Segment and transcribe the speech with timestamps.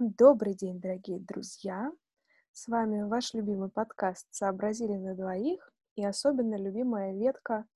[0.00, 1.92] Добрый день, дорогие друзья!
[2.52, 7.66] С вами ваш любимый подкаст «Сообразили на двоих» и особенно любимая ветка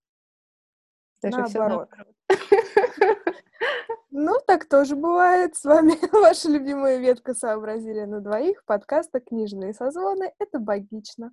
[1.20, 1.90] Даже наоборот.
[4.10, 5.54] Ну, так тоже бывает.
[5.54, 10.32] С вами ваша любимая ветка «Сообразили на двоих» подкаста «Книжные созвоны».
[10.38, 11.30] Это богично.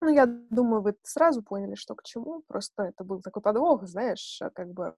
[0.00, 2.44] Ну, я думаю, вы сразу поняли, что к чему.
[2.48, 4.94] Просто это был такой подвох, знаешь, а как бы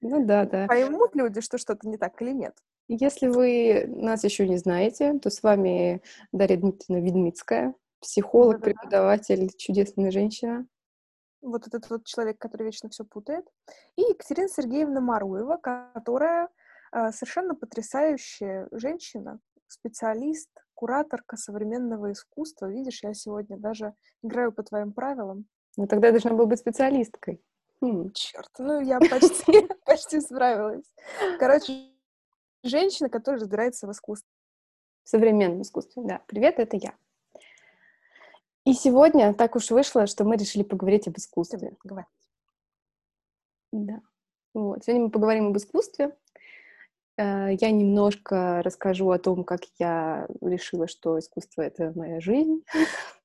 [0.00, 0.66] Ну да, да.
[0.66, 2.54] поймут люди, что что-то не так или нет.
[2.88, 6.02] Если вы нас еще не знаете, то с вами
[6.32, 8.64] Дарья Дмитриевна Ведмицкая, психолог, Да-да-да.
[8.80, 10.66] преподаватель, чудесная женщина.
[11.40, 13.46] Вот этот вот человек, который вечно все путает.
[13.96, 16.48] И Екатерина Сергеевна Маруева, которая,
[16.92, 22.70] а, совершенно потрясающая женщина, специалист, кураторка современного искусства.
[22.70, 25.46] Видишь, я сегодня даже играю по твоим правилам.
[25.76, 27.42] Ну тогда я должна была быть специалисткой.
[27.80, 28.10] Хм.
[28.12, 30.84] Черт, ну я почти, почти справилась.
[31.38, 31.93] Короче,
[32.64, 34.28] женщина, которая разбирается в искусстве.
[35.04, 36.22] В современном искусстве, да.
[36.26, 36.94] Привет, это я.
[38.64, 41.76] И сегодня так уж вышло, что мы решили поговорить об искусстве.
[41.84, 42.06] Говори.
[43.72, 44.00] Да.
[44.54, 44.82] Вот.
[44.84, 46.16] Сегодня мы поговорим об искусстве.
[47.18, 52.64] Э, Я немножко расскажу о том, как я решила, что искусство— это моя жизнь.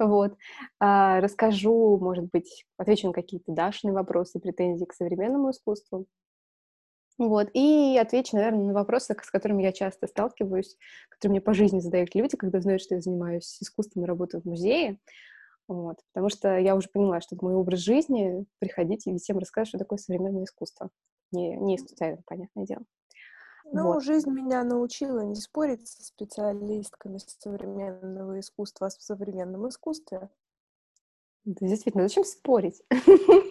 [0.00, 0.36] Вот.
[0.78, 6.06] А, Расскажу, может быть, отвечу на какие-то Дашины вопросы, претензии к современному искусству.
[7.18, 7.50] Вот.
[7.52, 10.76] И отвечу, наверное, на вопросы, с которыми я часто сталкиваюсь,
[11.08, 14.44] которые мне по жизни задают люди, когда знают, что я занимаюсь искусством и работаю в
[14.44, 14.98] музее.
[15.66, 15.98] Вот.
[16.12, 19.78] Потому что я уже поняла, что это мой образ жизни— приходить и всем рассказывать, что
[19.78, 20.90] такое современное искусство.
[21.32, 22.84] Не, не искусство, понятное дело.
[23.70, 24.02] Ну, Вот.
[24.02, 30.30] жизнь меня научила не спорить со специалистками современного искусства о современном искусстве.
[31.44, 32.82] Да, Действительно, зачем спорить?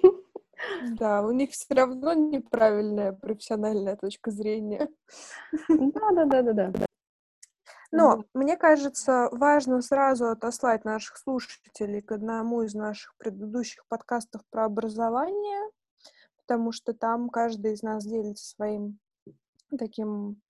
[0.81, 4.88] Да, у них все равно неправильная профессиональная точка зрения.
[5.70, 6.86] Да-да-да-да-да.
[7.92, 14.66] Но мне кажется, важно сразу отослать наших слушателей к одному из наших предыдущих подкастов про
[14.66, 15.71] образование,
[16.37, 18.99] потому что там каждый из нас делится своим
[19.77, 20.42] таким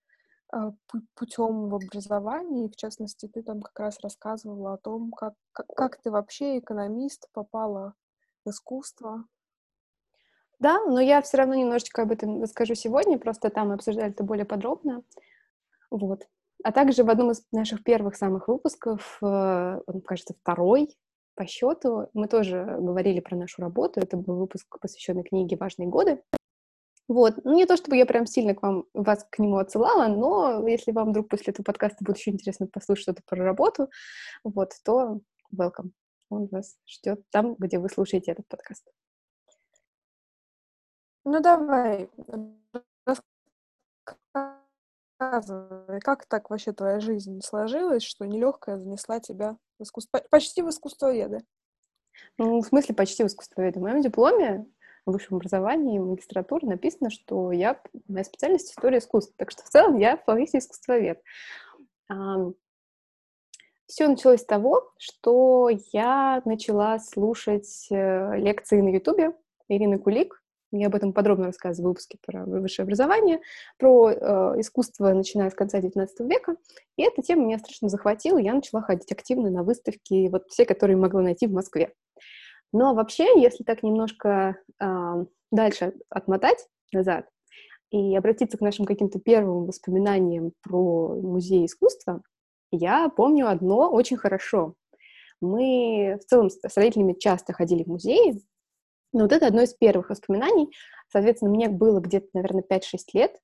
[0.50, 2.70] а, пу- путем в образовании.
[2.70, 7.30] В частности, ты там как раз рассказывала о том, как, как, как ты вообще, экономист,
[7.34, 7.94] попала
[8.46, 9.26] в искусство.
[10.60, 14.46] Да, но я все равно немножечко об этом расскажу сегодня, просто там обсуждали это более
[14.46, 15.04] подробно.
[15.92, 16.28] Вот.
[16.64, 20.98] А также в одном из наших первых самых выпусков, э, он, кажется, второй
[21.36, 24.00] по счету, мы тоже говорили про нашу работу.
[24.00, 26.24] Это был выпуск, посвященный книге «Важные годы».
[27.08, 27.36] Вот.
[27.46, 30.92] Ну, не то чтобы я прям сильно к вам, вас к нему отсылала, но если
[30.92, 33.90] вам вдруг после этого подкаста будет еще интересно послушать что-то про работу,
[34.44, 35.22] вот, то
[35.56, 35.92] welcome.
[36.30, 38.84] Он вас ждет там, где вы слушаете этот подкаст.
[41.30, 42.10] Ну, давай,
[45.20, 50.70] рассказывай, как так вообще твоя жизнь сложилась, что нелегкая занесла тебя в искусство, почти в
[50.70, 51.40] искусствоведы?
[52.38, 53.78] Ну, в смысле почти в искусствоведе.
[53.78, 54.68] В моем дипломе
[55.06, 59.36] в высшем образовании, магистратуре написано, что я, моя специальность история искусства.
[59.36, 61.22] Так что в целом я себе искусствовед.
[63.86, 69.34] Все началось с того, что я начала слушать э, лекции на Ютубе
[69.68, 70.42] Ирины Кулик.
[70.72, 73.40] Я об этом подробно рассказываю в выпуске про высшее образование,
[73.78, 74.16] про э,
[74.60, 76.58] искусство, начиная с конца XIX века.
[76.98, 80.98] И эта тема меня страшно захватила, я начала ходить активно на выставки, вот все, которые
[80.98, 81.94] могла найти в Москве.
[82.74, 87.28] Но вообще, если так немножко э, дальше отмотать назад
[87.90, 92.22] и обратиться к нашим каким-то первым воспоминаниям про музей искусства,
[92.72, 94.74] я помню одно очень хорошо.
[95.40, 98.42] Мы в целом с родителями часто ходили в музеи,
[99.14, 100.72] но вот это одно из первых воспоминаний.
[101.10, 102.82] Соответственно, мне было где-то, наверное, 5-6
[103.14, 103.38] лет,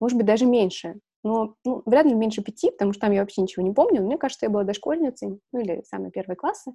[0.00, 0.96] может быть, даже меньше.
[1.24, 4.02] Но ну, вряд ли меньше пяти, потому что там я вообще ничего не помню.
[4.02, 6.72] Мне кажется, я была дошкольницей, ну или самой первой классы.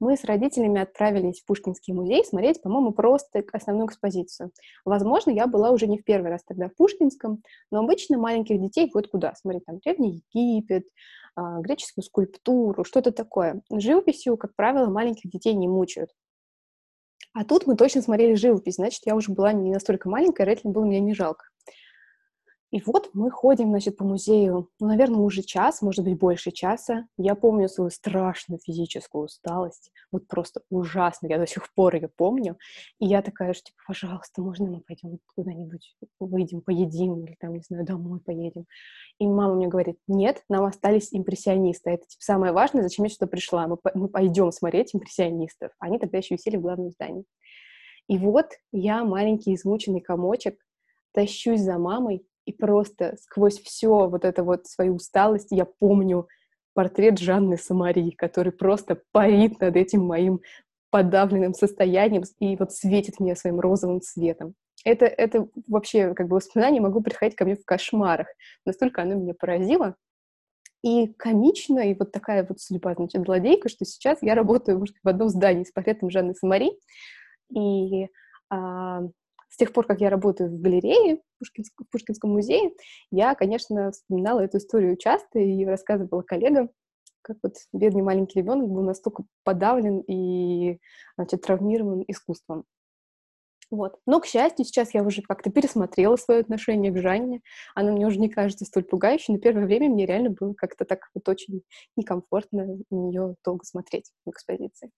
[0.00, 4.50] Мы с родителями отправились в Пушкинский музей смотреть, по-моему, просто основную экспозицию.
[4.84, 8.90] Возможно, я была уже не в первый раз тогда в Пушкинском, но обычно маленьких детей
[8.92, 9.34] вот куда?
[9.36, 10.88] Смотреть там Древний Египет,
[11.36, 13.62] а, греческую скульптуру, что-то такое.
[13.70, 16.10] Живописью, как правило, маленьких детей не мучают.
[17.34, 20.84] А тут мы точно смотрели живопись, значит, я уже была не настолько маленькая, родителям было
[20.84, 21.46] меня не жалко.
[22.74, 27.06] И вот мы ходим, значит, по музею, ну, наверное, уже час, может быть, больше часа.
[27.16, 32.58] Я помню свою страшную физическую усталость, вот просто ужасно, я до сих пор ее помню.
[32.98, 37.60] И я такая, что, типа, пожалуйста, можно мы пойдем куда-нибудь, выйдем, поедим, или там, не
[37.60, 38.66] знаю, домой поедем.
[39.20, 43.28] И мама мне говорит, нет, нам остались импрессионисты, это, типа, самое важное, зачем я сюда
[43.28, 45.70] пришла, мы, мы пойдем смотреть импрессионистов.
[45.78, 47.24] Они тогда еще висели в главном здании.
[48.08, 50.58] И вот я, маленький измученный комочек,
[51.12, 56.28] тащусь за мамой, И просто сквозь все вот это вот свою усталость я помню
[56.74, 60.40] портрет Жанны Самари, который просто парит над этим моим
[60.90, 64.54] подавленным состоянием и вот светит мне своим розовым цветом.
[64.84, 68.28] Это, это вообще как бы воспоминание могу приходить ко мне в кошмарах.
[68.66, 69.96] Настолько оно меня поразило.
[70.82, 75.08] И комично, и вот такая вот судьба, значит, злодейка, что сейчас я работаю может, в
[75.08, 76.78] одном здании с портретом Жанны Самари.
[77.50, 78.08] И
[78.50, 79.00] а,
[79.54, 82.72] с тех пор, как я работаю в галерее в Пушкинском, в Пушкинском музее,
[83.12, 86.70] я, конечно, вспоминала эту историю часто и рассказывала коллегам,
[87.22, 90.80] как вот бедный маленький ребенок был настолько подавлен и,
[91.16, 92.64] значит, травмирован искусством.
[93.70, 93.96] Вот.
[94.06, 97.40] Но, к счастью, сейчас я уже как-то пересмотрела свое отношение к Жанне.
[97.76, 101.10] Она мне уже не кажется столь пугающей, но первое время мне реально было как-то так
[101.14, 101.62] вот очень
[101.94, 104.90] некомфортно на нее долго смотреть в экспозиции.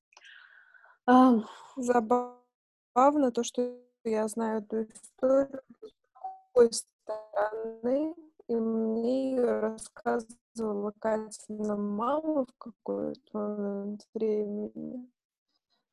[1.77, 2.41] Забавно
[3.33, 8.15] то, что я знаю эту историю с другой стороны,
[8.49, 15.11] и мне ее рассказывала Катина мама в какой-то момент времени.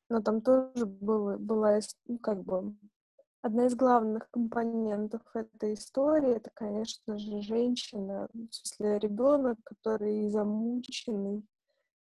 [0.08, 2.74] Но там тоже было, была, ну, как бы,
[3.42, 11.44] одна из главных компонентов этой истории, это, конечно же, женщина, в смысле ребенок, который замученный,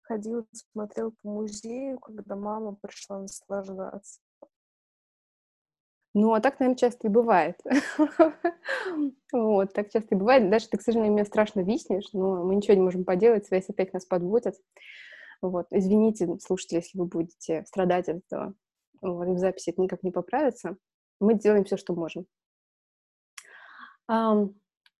[0.02, 4.20] ходил, смотрел по музею, когда мама пришла наслаждаться.
[6.12, 7.60] Ну, а так, наверное, часто и бывает.
[9.32, 10.50] Вот, так часто и бывает.
[10.50, 13.92] Даже ты, к сожалению, меня страшно виснешь, но мы ничего не можем поделать, связь опять
[13.92, 14.56] нас подводит.
[15.40, 18.54] Вот, извините, слушатели, если вы будете страдать от этого.
[19.00, 20.76] Вот, в записи это никак не поправится.
[21.20, 22.26] Мы делаем все, что можем.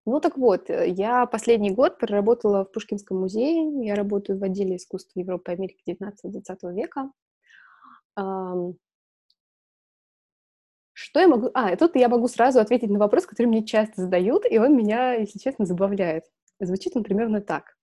[0.06, 3.84] Ну так вот, э, я последний год проработала в Пушкинском музее.
[3.84, 7.10] Я работаю в отделе искусства Европы и Америки 19-20 века.
[11.10, 11.50] Что я могу...
[11.54, 15.14] А, тут я могу сразу ответить на вопрос, который мне часто задают, и он меня,
[15.14, 16.22] если честно, забавляет.
[16.60, 17.76] Звучит он примерно так.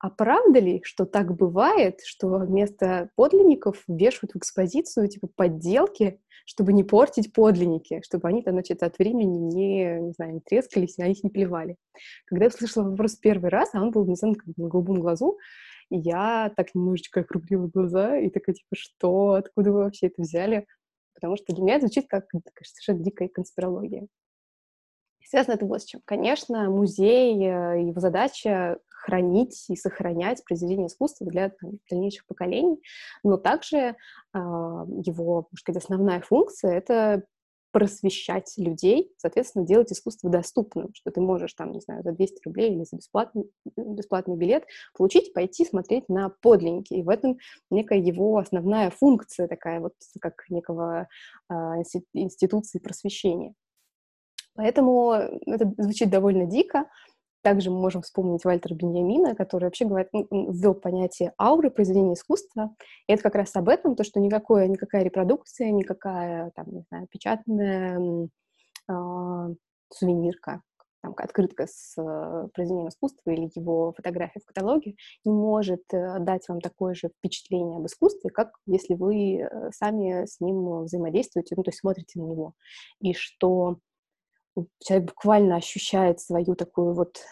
[0.00, 6.72] А правда ли, что так бывает, что вместо подлинников вешают в экспозицию типа подделки, чтобы
[6.72, 11.06] не портить подлинники, чтобы они там, значит, от времени не, не знаю, не трескались, на
[11.06, 11.76] них не плевали?
[12.26, 15.38] Когда я услышала вопрос первый раз, а он был внесен как на голубом глазу,
[15.90, 19.30] и я так немножечко округлила глаза и такая, типа, что?
[19.34, 20.66] Откуда вы вообще это взяли?
[21.14, 22.26] Потому что для меня это звучит как
[22.62, 24.06] совершенно дикая конспирология.
[25.26, 26.00] Связано это вот с чем.
[26.04, 32.80] Конечно, музей, э, его задача хранить и сохранять произведения искусства для там, дальнейших поколений,
[33.22, 33.94] но также э,
[34.34, 37.24] его, можно сказать, основная функция— это
[37.74, 42.72] просвещать людей, соответственно, делать искусство доступным, что ты можешь там, не знаю, за 200 рублей
[42.72, 44.64] или за бесплатный, бесплатный билет
[44.96, 46.94] получить, пойти смотреть на подлинники.
[46.94, 47.38] И в этом
[47.70, 51.08] некая его основная функция такая вот, как некого
[51.50, 51.54] э,
[52.12, 53.54] институции просвещения.
[54.54, 55.10] Поэтому
[55.46, 56.88] это звучит довольно дико,
[57.44, 62.74] также мы можем вспомнить Вальтера Беньямина, который вообще говорит, ввел понятие ауры произведения искусства.
[63.06, 67.06] И это как раз об этом, то, что никакое, никакая репродукция, никакая, там, не знаю,
[67.10, 68.28] печатная
[68.88, 69.54] э,
[69.92, 70.62] сувенирка,
[71.02, 74.94] там, открытка с э, произведением искусства или его фотография в каталоге
[75.26, 80.24] не может э, дать вам такое же впечатление об искусстве, как если вы э, сами
[80.24, 82.54] с ним взаимодействуете, ну, то есть смотрите на него.
[83.00, 83.76] И что
[84.82, 87.22] человек буквально ощущает свою такую вот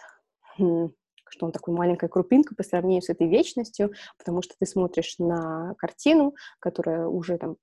[1.33, 5.73] что он такой маленькая крупинка по сравнению с этой вечностью, потому что ты смотришь на
[5.79, 7.55] картину, которая уже там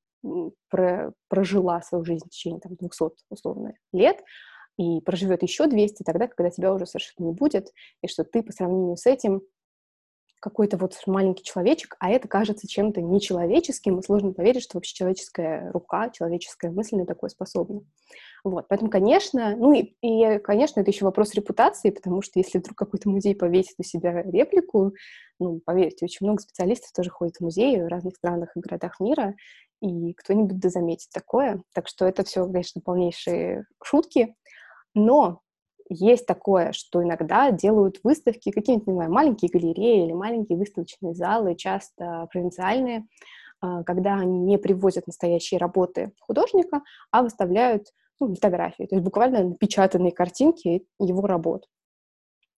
[0.69, 4.23] про, прожила свою жизнь в течение там 200 условно лет,
[4.77, 8.53] и проживет еще 200 тогда, когда тебя уже совершенно не будет, и что ты по
[8.53, 9.43] сравнению с этим
[10.41, 15.71] какой-то вот маленький человечек, а это кажется чем-то нечеловеческим, и сложно поверить, что вообще человеческая
[15.73, 17.83] рука, человеческая мысль на такое способна.
[18.43, 22.77] Вот, поэтому, конечно, ну и, и, конечно, это еще вопрос репутации, потому что если вдруг
[22.77, 24.95] какой-то музей повесит у себя реплику,
[25.39, 29.35] ну, поверьте, очень много специалистов тоже ходит в музеи в разных странах и городах мира,
[29.83, 31.63] и кто-нибудь да заметит такое.
[31.75, 34.35] Так что это все, конечно, полнейшие шутки,
[34.95, 35.41] но
[35.91, 41.57] есть такое, что иногда делают выставки, какие-нибудь, не знаю, маленькие галереи или маленькие выставочные залы,
[41.57, 43.07] часто провинциальные,
[43.61, 47.89] а, когда они не привозят настоящие работы художника, а выставляют
[48.21, 51.67] ну, фотографии, то есть буквально напечатанные картинки его работ.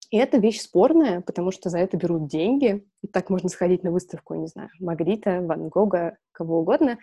[0.10, 2.86] И это вещь спорная, потому что за это берут деньги.
[3.02, 6.98] И так можно сходить на выставку, не знаю, Магрита, Ван Гога, кого угодно.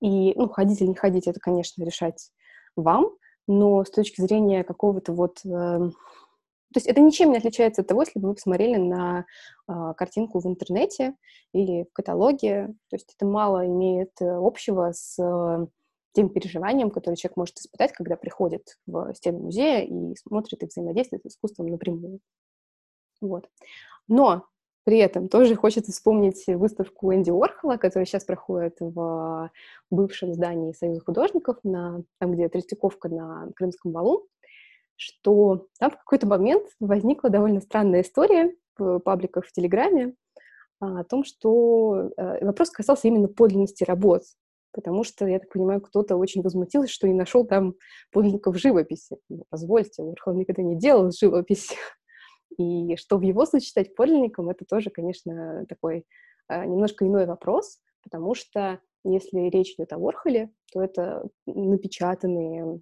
[0.00, 2.30] И, ну, ходить или не ходить, это, конечно, решать
[2.74, 3.10] вам
[3.46, 5.44] но с точки зрения какого-то вот...
[5.44, 5.90] Э,
[6.72, 9.26] то есть это ничем не отличается от того, если бы вы посмотрели на
[9.68, 11.14] э, картинку в интернете
[11.52, 12.74] или в каталоге.
[12.90, 15.66] То есть это мало имеет общего с э,
[16.12, 21.22] тем переживаниям, которые человек может испытать, когда приходит в стену музея и смотрит и взаимодействует
[21.24, 22.20] с искусством напрямую.
[23.20, 23.48] Вот.
[24.08, 24.46] Но
[24.84, 29.50] при этом тоже хочется вспомнить выставку Энди Орхола, которая сейчас проходит в
[29.90, 34.28] бывшем здании Союза художников, на, там, где Третьяковка на Крымском валу,
[34.96, 40.14] что там в какой-то момент возникла довольно странная история в пабликах в Телеграме
[40.80, 44.22] а, о том, что э, вопрос касался именно подлинности работ,
[44.72, 47.74] потому что, я так понимаю, кто-то очень возмутился, что не нашел там
[48.12, 49.16] подлинников живописи.
[49.28, 51.70] Ну, позвольте, Орхол никогда не делал живопись.
[52.56, 56.06] И что в его случае стать подлинником, это тоже, конечно, такой
[56.48, 62.80] э, немножко иной вопрос, потому что если речь идет о Орхоле, то это напечатанные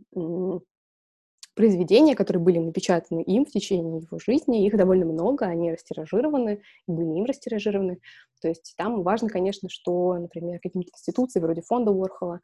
[1.54, 7.18] произведения, которые были напечатаны им в течение его жизни, их довольно много, они растиражированы, были
[7.18, 8.00] им растиражированы.
[8.40, 12.40] То есть там важно, конечно, что, например, какие-то институции вроде фонда Уорхола,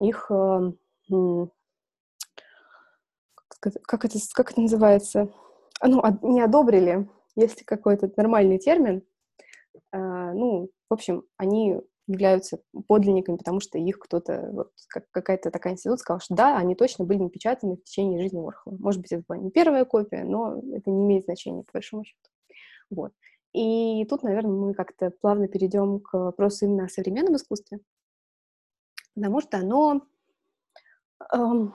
[0.00, 0.72] их э,
[3.60, 5.32] как это, как это называется?
[5.82, 9.02] Ну, не одобрили, есть какой-то нормальный термин,
[9.90, 15.74] а, ну, в общем, они являются подлинниками, потому что их кто-то, вот, как, какая-то такая
[15.74, 18.76] институция сказала, что да, они точно были напечатаны в течение жизни Уорхола.
[18.78, 22.18] Может быть, это была не первая копия, но это не имеет значения, по большому счету.
[22.90, 23.12] Вот.
[23.52, 27.80] И тут, наверное, мы как-то плавно перейдем к вопросу именно о современном искусстве,
[29.14, 30.02] потому что оно,
[31.32, 31.74] эм,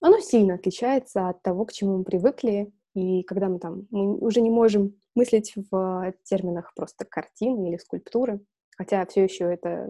[0.00, 4.40] оно сильно отличается от того, к чему мы привыкли, и когда мы там, мы уже
[4.40, 8.40] не можем мыслить в терминах просто картины или скульптуры,
[8.76, 9.88] хотя все еще это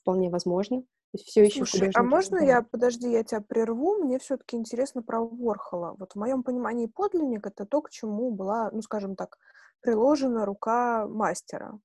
[0.00, 0.82] вполне возможно.
[0.82, 5.02] То есть все еще Слушай, а можно я, подожди, я тебя прерву, мне все-таки интересно
[5.02, 5.96] про Ворхола.
[5.98, 9.36] Вот в моем понимании подлинник— это то, к чему была, ну, скажем так,
[9.80, 11.80] приложена рука мастера.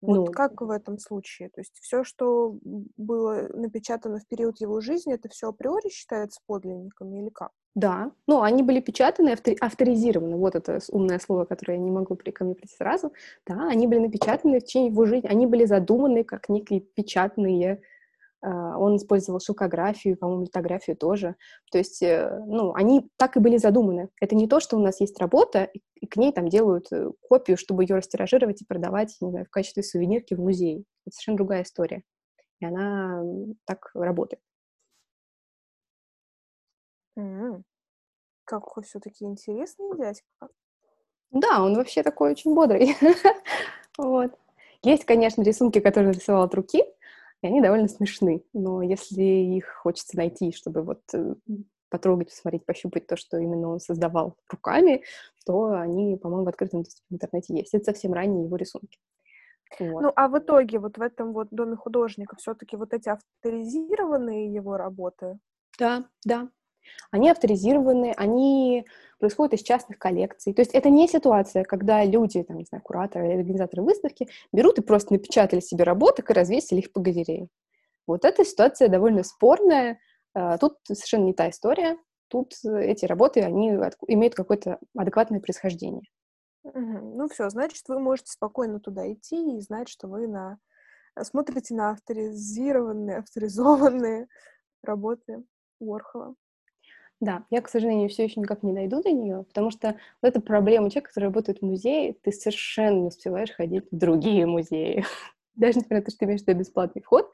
[0.00, 1.50] Вот ну, как в этом случае?
[1.50, 2.58] То есть все, что
[2.96, 7.52] было напечатано в период его жизни, это все априори считается подлинниками или как?
[7.74, 12.14] Да, ну, они были печатаны, автори- авторизированы, вот это умное слово, которое я не могу
[12.14, 13.12] при ко мне прийти сразу.
[13.46, 17.80] Да, они были напечатаны в течение его жизни, они были задуманы как некие печатные
[18.44, 21.34] а, он использовал шелкографию, по-моему, литографию тоже.
[21.72, 24.10] То есть, э, ну, они так и были задуманы.
[24.20, 27.56] Это не то, что у нас есть работа, и к ней там делают э, копию,
[27.56, 30.84] чтобы ее растиражировать и продавать, не знаю, в качестве сувенирки в музей.
[31.06, 32.02] Это совершенно другая история.
[32.60, 33.22] И она
[33.64, 34.42] так работает.
[37.18, 37.62] Mm-hmm.
[38.44, 40.48] Какой все-таки интересный дядька.
[41.30, 42.96] Да, он вообще такой очень бодрый.
[43.98, 44.32] вот.
[44.82, 46.84] Есть, конечно, рисунки, которые рисовал от руки,
[47.42, 48.44] и они довольно смешны.
[48.52, 51.34] Но если их хочется найти, чтобы вот э,
[51.88, 55.02] потрогать, посмотреть, пощупать то, что именно он создавал руками,
[55.46, 57.72] то они, по-моему, в открытом доступе в интернете есть.
[57.72, 58.98] Это совсем ранние его рисунки.
[59.78, 60.02] Вот.
[60.02, 64.76] Ну, а в итоге вот в этом вот доме художника все-таки вот эти авторизированные его
[64.76, 65.38] работы?
[65.78, 66.48] Да, да,
[67.10, 68.86] они авторизированы, они
[69.18, 70.52] происходят из частных коллекций.
[70.52, 74.78] То есть это не ситуация, когда люди, там, не знаю, кураторы или организаторы выставки берут
[74.78, 77.48] и просто напечатали себе работы и развесили их по галерее.
[78.06, 79.98] Вот эта ситуация довольно спорная.
[80.34, 81.96] А, тут совершенно не та история.
[82.28, 83.70] Тут эти работы, они
[84.08, 86.02] имеют какое-то адекватное происхождение.
[86.64, 90.58] Ну все, значит, вы можете спокойно туда идти и знать, что вы на...
[91.22, 94.28] смотрите на авторизированные, авторизованные
[94.82, 95.44] работы
[95.78, 96.34] Уорхола.
[97.24, 100.42] Да, я, к сожалению, все еще никак не дойду до нее, потому что вот эта
[100.42, 105.06] проблема человека, который работает в музее, ты совершенно не успеваешь ходить в другие музеи.
[105.54, 107.32] Даже несмотря на то, что ты имеешь туда бесплатный вход,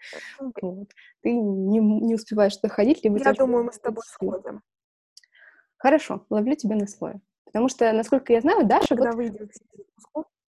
[0.63, 0.91] вот,
[1.23, 3.03] ты не, не успеваешь туда ходить.
[3.03, 4.63] Либо я думаю, мы с тобой сходим.
[5.77, 7.21] Хорошо, ловлю тебя на слове.
[7.47, 8.95] Потому что, насколько я знаю, Даша...
[8.95, 9.17] Когда вот...
[9.17, 9.51] выйдет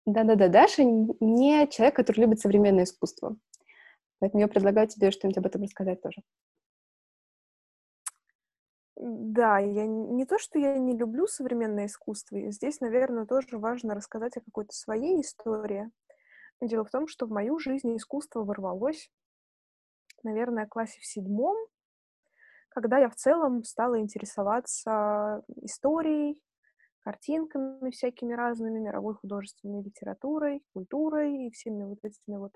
[0.06, 3.36] Да-да-да, Даша не человек, который любит современное искусство.
[4.20, 6.22] Поэтому я предлагаю тебе что-нибудь об этом рассказать тоже.
[9.06, 13.94] Да, я не то, что я не люблю современное искусство, и здесь, наверное, тоже важно
[13.94, 15.90] рассказать о какой-то своей истории.
[16.62, 19.10] Дело в том, что в мою жизнь искусство ворвалось,
[20.22, 21.56] наверное, в классе в седьмом,
[22.70, 26.42] когда я в целом стала интересоваться историей,
[27.00, 32.52] картинками всякими разными, мировой художественной литературой, культурой и всеми вот этими вот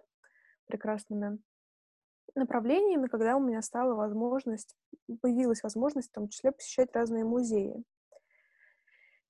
[0.67, 1.41] прекрасными
[2.35, 4.77] направлениями, когда у меня стала возможность,
[5.21, 7.83] появилась возможность в том числе посещать разные музеи.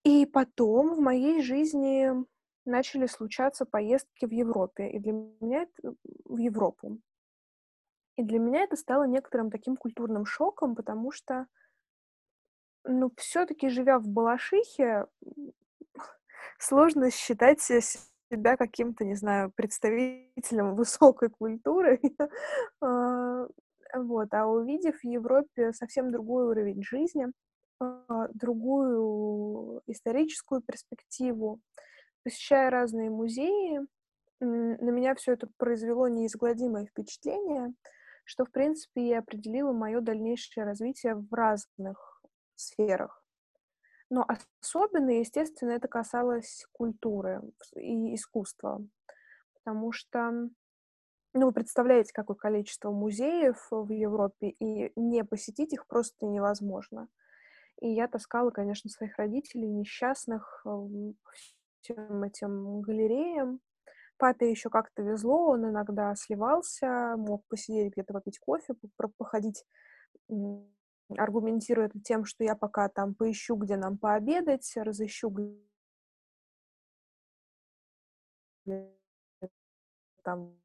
[0.05, 2.11] И потом в моей жизни
[2.64, 7.00] начали случаться поездки в Европе, и для меня это в Европу.
[8.17, 11.47] И для меня это стало некоторым таким культурным шоком, потому что,
[12.85, 15.07] ну, все-таки живя в Балашихе,
[16.59, 17.61] сложно считать
[18.30, 22.00] себя каким-то, не знаю, представителем высокой культуры.
[22.80, 23.47] А,
[23.94, 27.26] Вот, а увидев в Европе совсем другой уровень жизни,
[27.80, 31.61] а, другую историческую перспективу,
[32.23, 33.80] посещая разные музеи,
[34.40, 37.73] на меня все это произвело неизгладимое впечатление,
[38.25, 42.23] что, в принципе, и определило мое дальнейшее развитие в разных
[42.54, 43.18] сферах.
[44.11, 44.27] Но
[44.61, 47.43] особенно, естественно, это касалось культуры
[47.77, 48.83] и искусства,
[49.55, 50.49] потому что,
[51.35, 57.09] ну, вы представляете, какое количество музеев в Европе, и не посетить их просто невозможно.
[57.81, 60.65] И я таскала, конечно, своих родителей несчастных
[61.81, 63.61] всем этим галереям.
[64.17, 68.75] Папе еще как-то везло, он иногда сливался, мог посидеть где-то попить кофе,
[69.17, 69.65] походить,
[71.17, 75.31] аргументируя это тем, что я пока там поищу, где нам пообедать, разыщу
[80.23, 80.59] там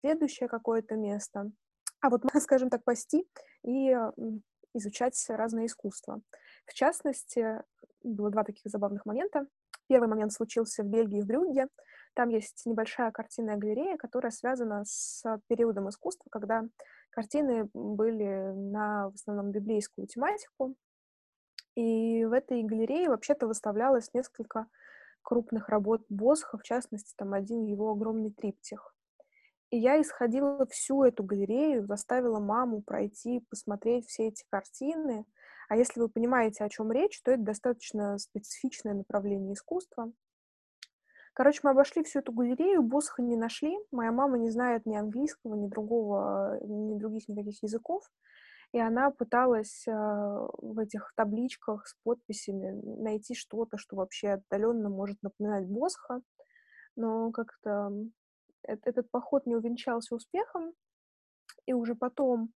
[0.00, 1.50] следующее какое-то место.
[2.00, 3.26] А вот, скажем так, пасти
[3.64, 3.96] и
[4.74, 6.20] изучать разное искусство.
[6.66, 7.62] В частности,
[8.02, 9.46] было два таких забавных момента.
[9.88, 11.68] Первый момент случился в Бельгии, в Брюгге.
[12.14, 16.64] Там есть небольшая картинная галерея, которая связана с периодом искусства, когда
[17.16, 20.76] картины были на в основном библейскую тематику.
[21.74, 24.66] И в этой галерее вообще-то выставлялось несколько
[25.22, 28.94] крупных работ Босха, в частности, там один его огромный триптих.
[29.70, 35.24] И я исходила всю эту галерею, заставила маму пройти, посмотреть все эти картины.
[35.68, 40.12] А если вы понимаете, о чем речь, то это достаточно специфичное направление искусства.
[41.36, 43.76] Короче, мы обошли всю эту галерею, Босха не нашли.
[43.90, 48.10] Моя мама не знает ни английского, ни другого, ни других никаких языков.
[48.72, 55.22] И она пыталась э, в этих табличках с подписями найти что-то, что вообще отдаленно может
[55.22, 56.22] напоминать Босха.
[56.96, 57.92] Но как-то
[58.62, 60.72] этот поход не увенчался успехом,
[61.66, 62.48] и уже потом,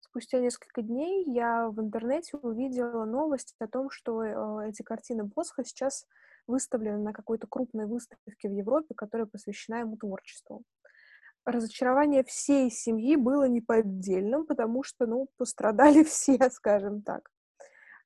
[0.00, 5.64] спустя несколько дней, я в интернете увидела новость о том, что э, эти картины Босха
[5.64, 6.06] сейчас
[6.46, 10.62] выставлены на какой-то крупной выставке в Европе, которая посвящена ему творчеству.
[11.44, 17.30] Разочарование всей семьи было неподдельным, потому что, ну, пострадали все, скажем так.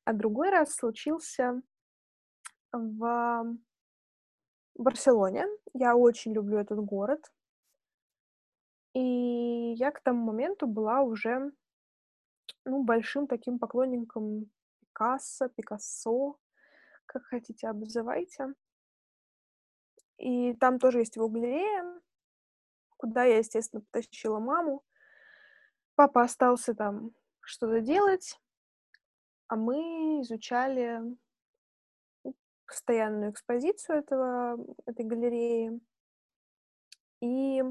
[0.04, 1.62] А другой раз случился
[2.72, 3.56] в
[4.74, 5.46] Барселоне.
[5.74, 7.32] Я очень люблю этот город.
[8.94, 11.52] И я к тому моменту была уже,
[12.64, 14.50] ну, большим таким поклонником
[14.80, 16.36] Пикассо, Пикассо,
[17.10, 18.54] как хотите, обзывайте.
[20.18, 22.00] И там тоже есть его галерея,
[22.96, 24.84] куда я, естественно, потащила маму.
[25.96, 28.38] Папа остался там что-то делать,
[29.48, 31.00] а мы изучали
[32.64, 35.80] постоянную экспозицию этого, этой галереи.
[37.20, 37.62] И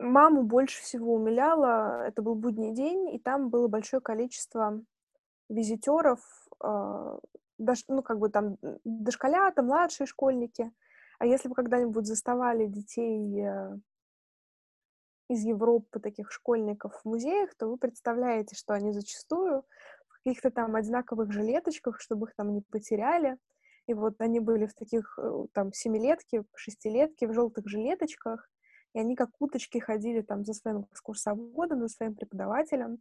[0.00, 4.82] маму больше всего умиляло, это был будний день, и там было большое количество
[5.48, 10.72] визитеров, ну, как бы там дошколята, младшие школьники.
[11.18, 13.76] А если вы когда-нибудь заставали детей э,
[15.28, 19.64] из Европы, таких школьников в музеях, то вы представляете, что они зачастую
[20.28, 23.36] каких-то там одинаковых жилеточках, чтобы их там не потеряли.
[23.86, 28.48] И вот они были в таких э, там семилетки, шестилетки в желтых жилеточках,
[28.94, 32.98] и они как уточки ходили там за своим экскурсоводом, за своим преподавателем.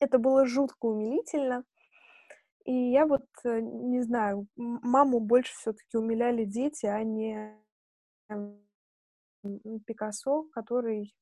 [0.00, 1.64] Это было жутко умилительно.
[2.64, 7.58] И я вот, э, не знаю, маму больше все-таки умиляли дети, а не
[9.86, 11.12] Пикассо, который,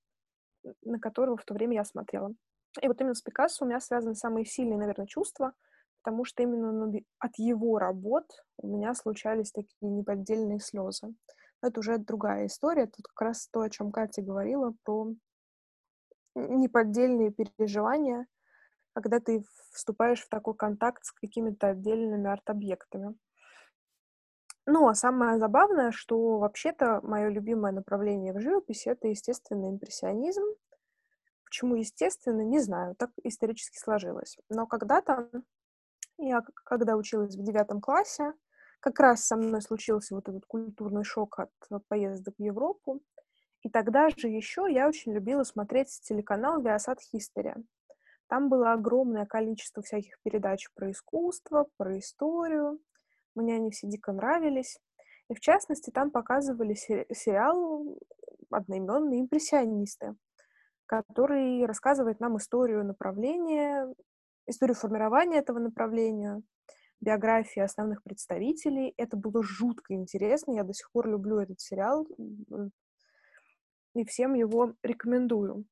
[0.82, 2.34] на которого в то время я смотрела.
[2.82, 5.54] И вот именно с Пикассо у меня связаны самые сильные, наверное, чувства,
[6.02, 8.26] потому что именно от его работ
[8.58, 11.14] у меня случались такие неподдельные слезы.
[11.62, 12.86] Но это уже другая история.
[12.86, 15.12] Тут как раз то, о чем Катя говорила, про
[16.34, 18.26] неподдельные переживания,
[18.94, 23.14] когда ты вступаешь в такой контакт с какими-то отдельными арт-объектами.
[24.66, 30.44] Ну, а самое забавное, что вообще-то мое любимое направление в живописи— это, естественно, импрессионизм,
[31.50, 34.38] Почему естественно, не знаю, так исторически сложилось.
[34.48, 35.28] Но когда-то,
[36.16, 38.34] я когда училась в девятом классе,
[38.78, 41.50] как раз со мной случился вот этот культурный шок от
[41.88, 43.02] поездок в Европу.
[43.62, 47.60] И тогда же еще я очень любила смотреть телеканал Viasat History.
[48.30, 52.80] Там было огромное количество всяких передач про искусство, про историю.
[53.34, 54.78] Мне они все дико нравились.
[55.28, 57.98] И в частности, там показывали сериал
[58.50, 60.16] одноименные импрессионисты
[60.90, 63.86] который рассказывает нам историю направления,
[64.48, 66.42] историю формирования этого направления,
[67.00, 68.92] биографии основных представителей.
[68.96, 70.50] Это было жутко интересно.
[70.50, 72.08] Я до сих пор люблю этот сериал.
[73.94, 75.64] и всем его рекомендую.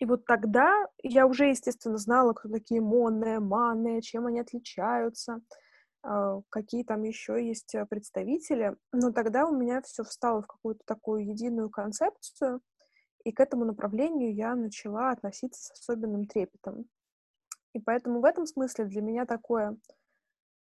[0.00, 5.40] И вот тогда я уже, естественно, знала, кто такие Монне, Мане, чем они отличаются,
[6.02, 8.76] а, какие там еще есть э, представители.
[8.92, 12.60] Но тогда у меня все встало в какую-то такую единую концепцию,
[13.24, 16.84] и к этому направлению я начала относиться с особенным трепетом.
[17.72, 19.76] И поэтому в этом смысле для меня такое,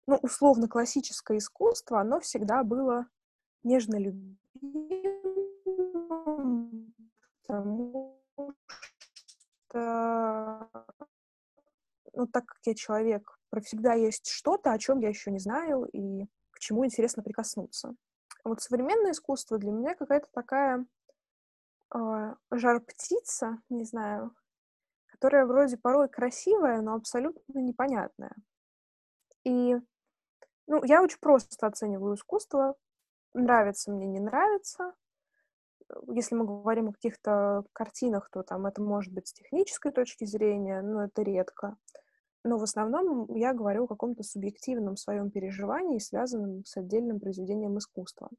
[0.08, 3.06] ну, условно классическое искусство, оно всегда было
[3.64, 4.34] нежно любимым,
[7.42, 8.18] потому
[9.74, 10.68] ну,
[12.32, 16.60] так как я человек, всегда есть что-то, о чем я еще не знаю и к
[16.60, 17.96] чему интересно прикоснуться.
[18.44, 20.86] Вот современное искусство для меня какая-то такая
[21.94, 24.36] э, жар-птица, не знаю,
[25.08, 28.36] которая вроде порой красивая, но абсолютно непонятная.
[29.44, 29.76] И,
[30.68, 32.76] ну, я очень просто оцениваю искусство.
[33.34, 34.94] Нравится мне, не нравится
[36.08, 40.82] если мы говорим о каких-то картинах, то там это может быть с технической точки зрения,
[40.82, 41.78] но это редко.
[42.44, 48.30] Но в основном я говорю о каком-то субъективном своем переживании, связанном с отдельным произведением искусства.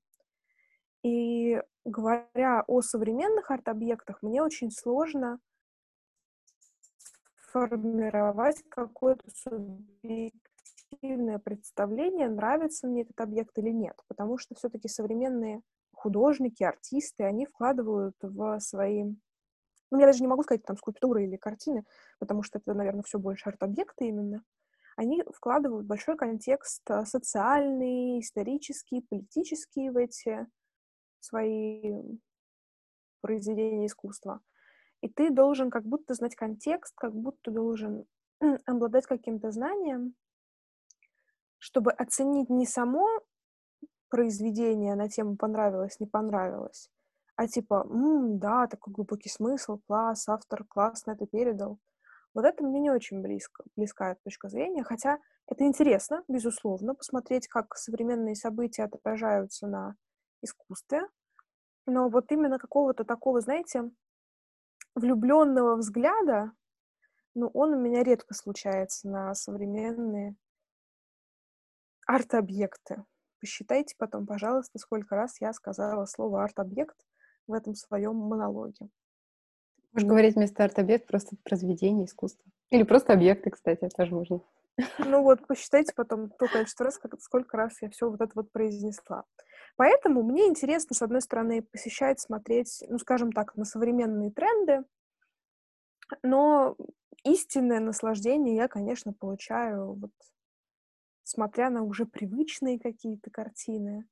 [1.02, 5.38] И говоря о современных арт-объектах, мне очень сложно
[7.52, 15.62] формировать какое-то субъективное представление, нравится мне этот объект или нет, потому что все-таки современные
[15.98, 19.04] художники, артисты, они вкладывают в свои...
[19.90, 21.84] Ну, я даже не могу сказать, там, скульптуры или картины,
[22.18, 24.44] потому что это, наверное, все больше арт-объекты именно.
[24.96, 30.46] Они вкладывают большой контекст э, социальный, исторический, политический в эти
[31.20, 31.94] свои
[33.20, 34.40] произведения искусства.
[35.00, 38.06] И ты должен как будто знать контекст, как будто должен
[38.66, 40.14] обладать каким-то знанием,
[41.58, 43.06] чтобы оценить не само
[44.09, 46.90] произведение на тему понравилось, не понравилось,
[47.37, 51.79] а типа, М, да, такой глубокий смысл, класс, автор классно это передал.
[52.35, 55.18] Вот это мне не очень близко, близкая точка зрения, хотя
[55.49, 59.97] это интересно, безусловно, посмотреть, как современные события отображаются на
[60.42, 61.03] искусстве,
[61.87, 63.90] но вот именно какого-то такого, знаете,
[64.94, 66.53] влюбленного взгляда,
[67.35, 70.37] ну, он у меня редко случается на современные
[72.07, 73.05] арт-объекты.
[73.40, 76.96] Посчитайте потом, пожалуйста, сколько раз я сказала слово арт-объект
[77.46, 78.88] в этом своем монологе.
[79.92, 82.44] Можешь говорить вместо арт-объект просто произведение искусства.
[82.70, 84.40] Или просто объекты, кстати, тоже можно.
[84.98, 88.53] Ну вот, посчитайте потом то количество раз, как, сколько раз я все вот это вот
[88.53, 89.24] произнесла.
[89.77, 94.85] Поэтому мне интересно, с одной стороны, посещать, смотреть, ну, скажем так, на современные тренды,
[96.22, 96.77] но
[97.24, 100.11] истинное наслаждение я, конечно, получаю вот
[101.28, 104.08] смотря на уже привычные какие-то картины.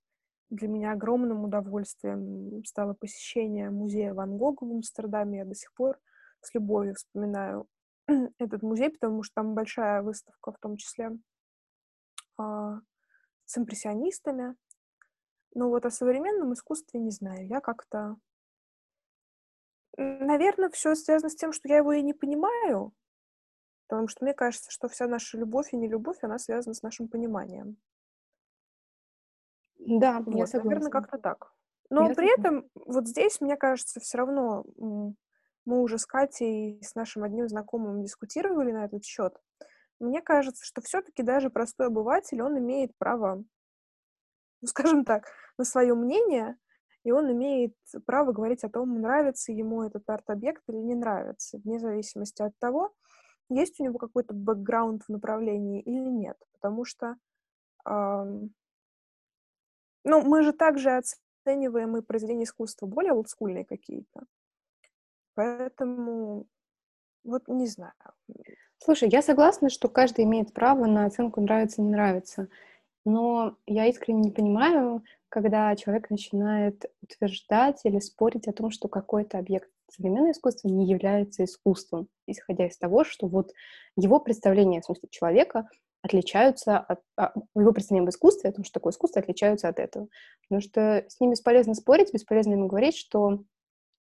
[0.51, 5.39] Для меня огромным удовольствием стало посещение музея Ван Гога в Амстердаме.
[5.39, 5.99] Я до сих пор
[6.43, 7.67] с любовью вспоминаю
[8.39, 11.11] этот музей, потому что там большая выставка, в том числе
[12.37, 12.81] а,
[13.47, 14.55] с импрессионистами.
[15.55, 17.47] Но вот о современном искусстве не знаю.
[17.47, 18.17] Я как-то...
[19.97, 22.93] Наверное, все связано с тем, что я его и не понимаю,
[23.89, 27.77] Потому что мне кажется, что вся наша любовь и нелюбовь, она связана с нашим пониманием.
[29.79, 30.71] Да, вот, я согласна.
[30.71, 31.53] Наверное, как-то так.
[31.91, 32.41] Но я при согласна.
[32.41, 34.65] этом вот здесь, мне кажется, все равно
[35.65, 39.37] мы уже с Катей, с нашим одним знакомым дискутировали на этот счет.
[39.99, 43.45] Мне кажется, что все-таки даже простой обыватель, он имеет право,
[44.61, 46.57] ну, скажем так, на свое мнение,
[47.03, 51.79] и он имеет право говорить о том, нравится ему этот арт-объект или не нравится, вне
[51.79, 52.93] зависимости от того,
[53.49, 56.37] есть у него какой-то бэкграунд в направлении или нет.
[56.53, 57.17] Потому что,
[57.87, 58.55] эм,
[60.05, 64.23] ну, мы же также оцениваем и произведения искусства более олдскульные какие-то.
[65.35, 66.47] Поэтому,
[67.25, 67.95] вот не знаю.
[68.79, 72.49] Слушай, я согласна, что каждый имеет право на оценку нравится, не нравится.
[73.05, 79.39] Но я искренне не понимаю, когда человек начинает утверждать или спорить о том, что какой-то
[79.39, 83.53] объект современное искусство не является искусством, исходя из того, что вот
[83.97, 85.69] его представления, в смысле, человека
[86.03, 87.01] отличаются от...
[87.17, 90.09] А, его представления об искусстве, о том, что такое искусство, отличаются от этого.
[90.43, 93.41] Потому что с ним бесполезно спорить, бесполезно ему говорить, что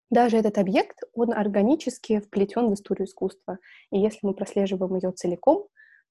[0.10, 3.58] даже этот объект, он органически вплетен в историю искусства.
[3.91, 5.67] И если мы прослеживаем ее целиком,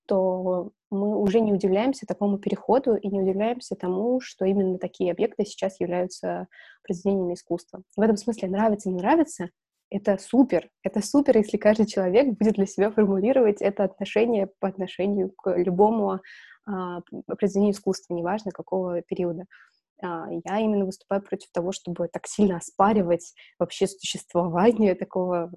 [0.06, 5.44] то мы уже не удивляемся такому переходу и не удивляемся тому, что именно такие объекты
[5.44, 6.48] сейчас являются
[6.82, 7.82] произведениями искусства.
[7.96, 9.50] В этом смысле нравится, не нравится,
[9.92, 10.70] это супер.
[10.82, 16.20] Это супер, если каждый человек будет для себя формулировать это отношение по отношению к любому
[16.66, 19.44] а, произведению искусства, неважно какого периода.
[20.02, 25.52] а, я именно выступаю против того, чтобы так сильно оспаривать вообще существование такого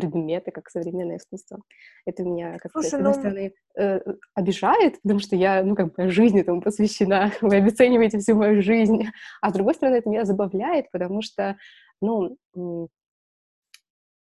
[0.00, 1.58] предметы, как современное искусство.
[2.06, 3.18] Это меня, как Слушай, с одной ну...
[3.18, 4.00] стороны, э,
[4.34, 9.06] обижает, потому что я, ну, как бы, жизнь этому посвящена, вы обесцениваете всю мою жизнь,
[9.40, 11.56] а с другой стороны, это меня забавляет, потому что,
[12.00, 12.36] ну,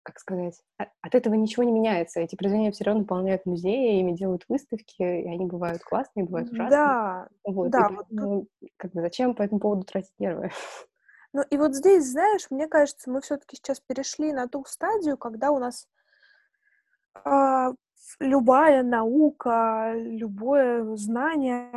[0.04, 2.20] как сказать, от этого ничего не меняется.
[2.20, 6.70] Эти произведения все равно наполняют музеи, ими делают выставки, и они бывают классные, бывают ужасные.
[6.70, 7.70] Да, вот.
[7.70, 7.88] да.
[7.90, 10.50] И, вот ну, как бы зачем по этому поводу тратить нервы?
[11.34, 15.50] Ну и вот здесь, знаешь, мне кажется, мы все-таки сейчас перешли на ту стадию, когда
[15.50, 15.88] у нас
[17.24, 17.72] э,
[18.20, 21.72] любая наука, любое знание,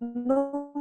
[0.00, 0.72] ну,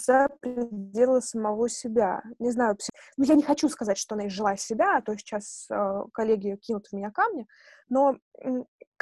[0.00, 2.22] за пределы самого себя.
[2.38, 2.78] Не знаю,
[3.18, 6.86] ну, я не хочу сказать, что она изжила себя, а то сейчас э, коллеги кинут
[6.86, 7.46] в меня камни,
[7.90, 8.16] но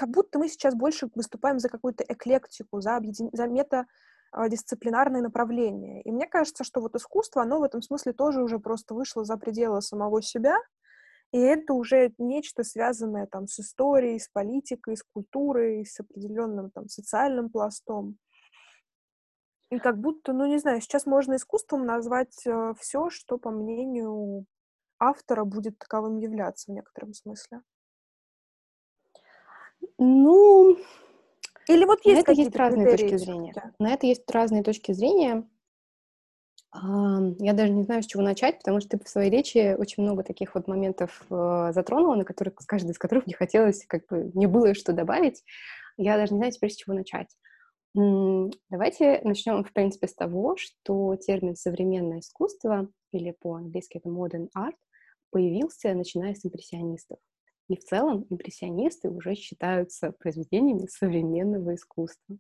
[0.03, 3.31] как будто мы сейчас больше выступаем за какую-то эклектику, за, объедин...
[3.33, 3.87] за мета
[4.49, 6.03] дисциплинарные направления.
[6.03, 9.37] И мне кажется, что вот искусство, оно в этом смысле тоже уже просто вышло за
[9.37, 10.57] пределы самого себя,
[11.31, 16.89] и это уже нечто связанное там с историей, с политикой, с культурой, с определенным там
[16.89, 18.19] социальным пластом.
[19.71, 24.47] И как будто, ну не знаю, сейчас можно искусством назвать э, все, что, по мнению
[24.99, 27.61] автора, будет таковым являться в некотором смысле.
[30.05, 30.77] Ну,
[31.69, 33.73] или вот есть на это есть разные точки зрения.
[33.79, 35.49] На это есть разные точки зрения.
[36.75, 40.23] Я даже не знаю, с чего начать, потому что ты в своей речи очень много
[40.23, 44.31] таких вот моментов э, затронула, на которых, с каждой из которых мне хотелось, как бы,
[44.33, 45.45] не было что добавить.
[45.99, 47.29] Я даже не знаю теперь, с чего начать.
[47.95, 54.77] Давайте начнем, в принципе, с того, что термин «современное искусство» или по-английски это «modern art»
[55.31, 57.19] появился, начиная с импрессионистов.
[57.69, 62.37] И в целом импрессионисты уже считаются произведениями современного искусства.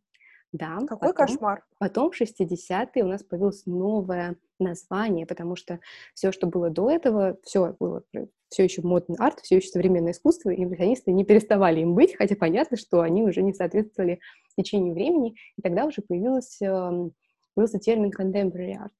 [0.53, 1.65] Да, Какой потом, кошмар.
[1.79, 5.81] Потом в 60-е у нас появилось новое название, потому что
[6.15, 8.05] все, что было до этого, все было
[8.51, 12.37] все еще модный арт, все еще современное искусство, и импрессионисты не переставали им быть, хотя
[12.37, 14.21] понятно, что они уже не соответствовали
[14.57, 17.11] течению времени, и тогда уже появился,
[17.55, 18.93] появился термин contemporary art,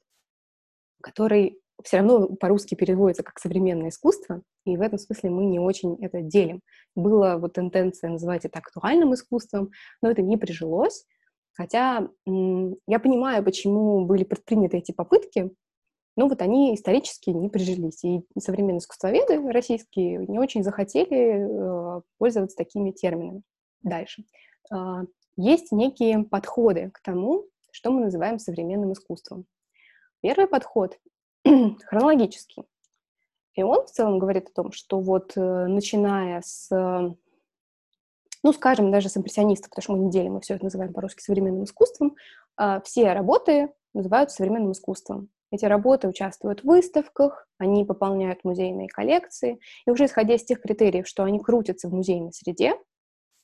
[1.03, 5.97] который все равно по-русски переводится как современное искусство, и в этом смысле мы не очень
[6.03, 6.61] это делим.
[6.95, 11.07] Была вот тенденция называть это актуальным искусством, но это не прижилось,
[11.55, 15.51] Хотя я понимаю, почему были предприняты эти попытки,
[16.17, 18.03] но вот они исторически не прижились.
[18.05, 23.43] И современные искусствоведы российские не очень захотели э, пользоваться такими терминами.
[23.83, 24.25] Дальше.
[24.73, 25.05] Э,
[25.37, 29.47] есть некие подходы к тому, что мы называем современным искусством.
[30.21, 30.99] Первый подход
[31.87, 32.65] хронологический.
[33.55, 36.71] И он в целом говорит о том, что вот э, начиная с
[38.43, 41.65] ну, скажем, даже с импрессионистов, потому что мы не мы все это называем по-русски современным
[41.65, 42.17] искусством,
[42.57, 45.29] а, все работы называют современным искусством.
[45.51, 51.07] Эти работы участвуют в выставках, они пополняют музейные коллекции, и уже исходя из тех критериев,
[51.07, 52.75] что они крутятся в музейной среде,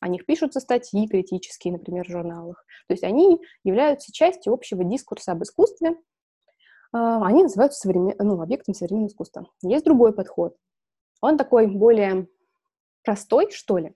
[0.01, 2.65] о них пишутся статьи критические, например, в журналах.
[2.87, 5.97] То есть они являются частью общего дискурса об искусстве,
[6.93, 8.15] они называются современ...
[8.19, 9.47] ну, объектом современного искусства.
[9.63, 10.57] Есть другой подход.
[11.21, 12.29] Он такой более
[13.05, 13.95] простой, что ли.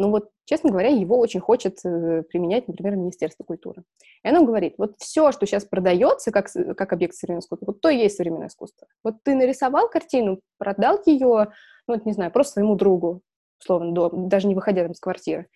[0.00, 3.84] Но вот, честно говоря, его очень хочет э, применять, например, Министерство культуры.
[4.22, 7.90] И оно говорит, вот все, что сейчас продается как, как объект современного искусства, вот то
[7.90, 8.88] и есть современное искусство.
[9.04, 11.52] Вот ты нарисовал картину, продал ее,
[11.86, 13.20] ну, вот, не знаю, просто своему другу,
[13.60, 15.48] условно, до, даже не выходя там с квартиры.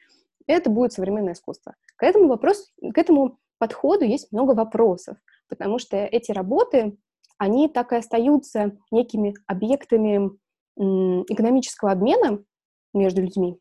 [0.47, 1.75] Это будет современное искусство.
[1.97, 5.17] К этому вопросу, к этому подходу есть много вопросов,
[5.49, 6.97] потому что эти работы,
[7.39, 10.31] они так и остаются некими объектами
[10.77, 12.43] экономического обмена
[12.93, 13.59] между людьми,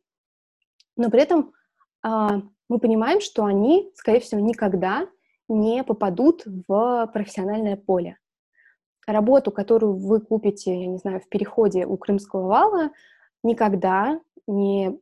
[0.96, 1.54] но при этом
[2.02, 5.08] а, мы понимаем, что они, скорее всего, никогда
[5.48, 8.18] не попадут в профессиональное поле.
[9.06, 12.92] Работу, которую вы купите, я не знаю, в переходе у Крымского вала,
[13.44, 14.98] никогда не,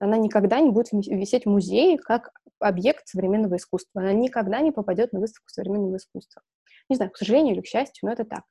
[0.00, 4.00] она никогда не будет висеть в музее как объект современного искусства.
[4.00, 6.42] Она никогда не попадет на выставку современного искусства.
[6.88, 8.42] Не знаю, к сожалению или к счастью, но это так.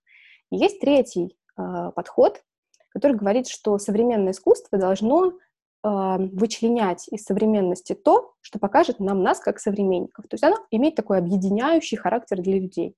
[0.52, 2.42] есть третий э, подход,
[2.90, 5.34] который говорит, что современное искусство должно
[5.86, 10.28] вычленять из современности то, что покажет нам нас как современников.
[10.28, 12.96] То есть оно имеет такой объединяющий характер для людей.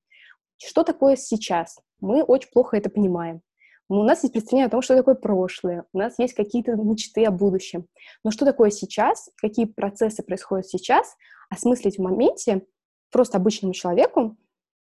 [0.57, 1.79] Что такое сейчас?
[1.99, 3.41] Мы очень плохо это понимаем.
[3.89, 7.31] У нас есть представление о том, что такое прошлое, у нас есть какие-то мечты о
[7.31, 7.87] будущем.
[8.23, 11.15] Но что такое сейчас, какие процессы происходят сейчас,
[11.49, 12.65] осмыслить в моменте
[13.11, 14.35] просто обычному человеку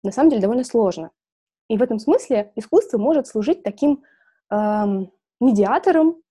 [0.03, 1.11] на самом деле довольно сложно.
[1.69, 4.03] И в этом смысле искусство может служить таким
[4.51, 6.21] эм, медиатором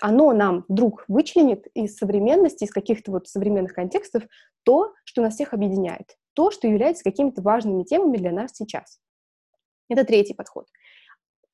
[0.00, 4.24] Оно нам вдруг вычленит из современности, из каких-то вот современных контекстов
[4.64, 9.00] то, что нас всех объединяет, то, что является какими-то важными темами для нас сейчас.
[9.88, 10.66] Это третий подход.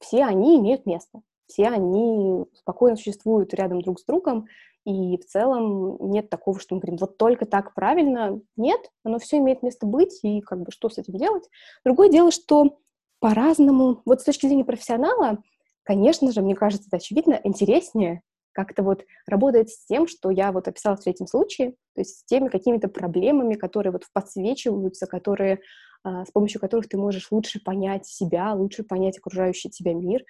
[0.01, 4.47] Все они имеют место, все они спокойно существуют рядом друг с другом,
[4.85, 8.41] и в целом нет такого, что мы говорим, вот только так правильно.
[8.57, 11.49] Нет, оно все имеет место быть, и как бы что с этим делать.
[11.85, 12.79] Другое дело, что
[13.21, 15.39] по-разному, вот с точки зрения профессионала,
[15.83, 20.67] конечно же, мне кажется, это очевидно, интереснее как-то вот работать с тем, что я вот
[20.67, 25.61] описала в третьем случае, то есть с теми какими-то проблемами, которые вот подсвечиваются, которые,
[26.05, 30.25] с помощью которых ты можешь лучше понять себя, лучше понять окружающий тебя мир,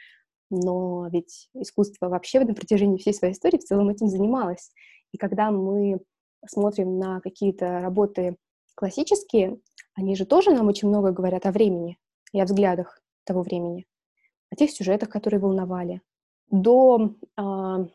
[0.50, 4.70] но ведь искусство вообще на протяжении всей своей истории в целом этим занималось.
[5.12, 6.00] И когда мы
[6.46, 8.36] смотрим на какие-то работы
[8.74, 9.58] классические,
[9.94, 11.98] они же тоже нам очень много говорят о времени
[12.32, 13.86] и о взглядах того времени,
[14.50, 16.00] о тех сюжетах, которые волновали.
[16.50, 17.86] До, э,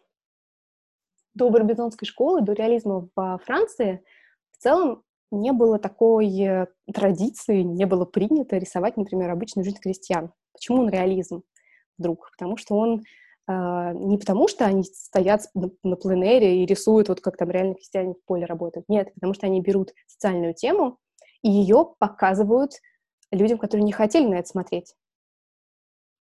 [1.34, 4.04] до Барбизонской школы, до реализма во Франции
[4.52, 10.32] в целом не было такой э, традиции, не было принято рисовать, например, обычную жизнь крестьян.
[10.54, 11.44] Почему он реализм?
[11.98, 13.04] вдруг, потому что он
[13.46, 18.14] Uh, не потому, что они стоят на пленэре и рисуют, вот как там реально крестьяне
[18.14, 18.88] в поле работают.
[18.88, 20.98] Нет, потому что они берут социальную тему
[21.42, 22.72] и ее показывают
[23.32, 24.96] людям, которые не хотели на это смотреть.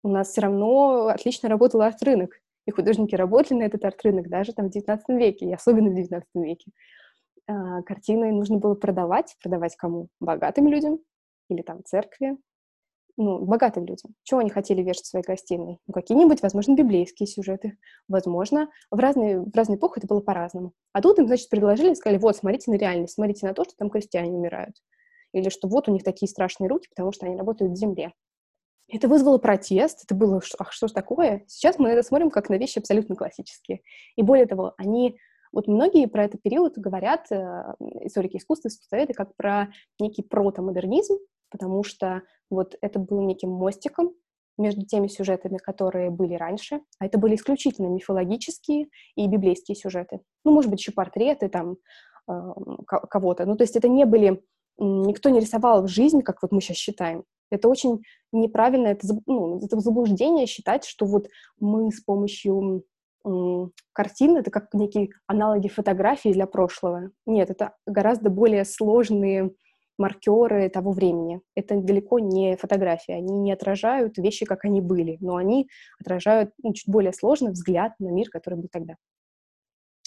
[0.04, 4.70] У нас все равно отлично работал арт-рынок, и художники работали на этот арт-рынок даже там
[4.70, 6.74] в XIX веке, и особенно в XIX веке.
[7.50, 9.36] Uh, картины нужно было продавать.
[9.42, 10.10] Продавать кому?
[10.20, 11.00] Богатым людям
[11.50, 12.38] или там церкви,
[13.18, 14.14] ну, богатым людям.
[14.24, 15.80] Чего они хотели вешать в своей гостиной?
[15.88, 17.78] Ну, какие-нибудь, возможно, библейские сюжеты.
[18.08, 20.74] Возможно, в разные, в разные эпохи это было по-разному.
[20.94, 23.90] А тут им, значит, предложили, сказали, вот, смотрите на реальность, смотрите на то, что там
[23.90, 24.76] крестьяне умирают.
[25.34, 28.14] Или что вот у них такие страшные руки, потому что они работают в земле.
[28.90, 31.44] Это вызвало протест, это было, ах, что ж такое?
[31.48, 33.82] Сейчас мы это смотрим как на вещи абсолютно классические.
[34.16, 35.18] И более того, они
[35.58, 41.16] вот многие про этот период говорят, э, историки искусства, искусствоведы, как про некий протомодернизм,
[41.50, 44.14] потому что вот это был неким мостиком
[44.60, 50.20] между теми сюжетами, которые были раньше, а это были исключительно мифологические и библейские сюжеты.
[50.46, 51.78] Ну, может быть, еще портреты там
[52.30, 52.34] э,
[52.86, 53.48] кого-то.
[53.48, 54.44] Ну, то есть это не были...
[54.78, 57.24] Никто не рисовал в жизнь, как вот мы сейчас считаем.
[57.50, 62.84] Это очень неправильно, это, ну, это заблуждение считать, что вот мы с помощью
[63.94, 67.12] картин, это как некие аналоги фотографии для прошлого.
[67.26, 69.52] Нет, это гораздо более сложные
[69.98, 71.42] маркеры того времени.
[71.56, 76.74] Это далеко не фотографии, они не отражают вещи, как они были, но они отражают ну,
[76.74, 78.96] чуть более сложный взгляд на мир, который был тогда.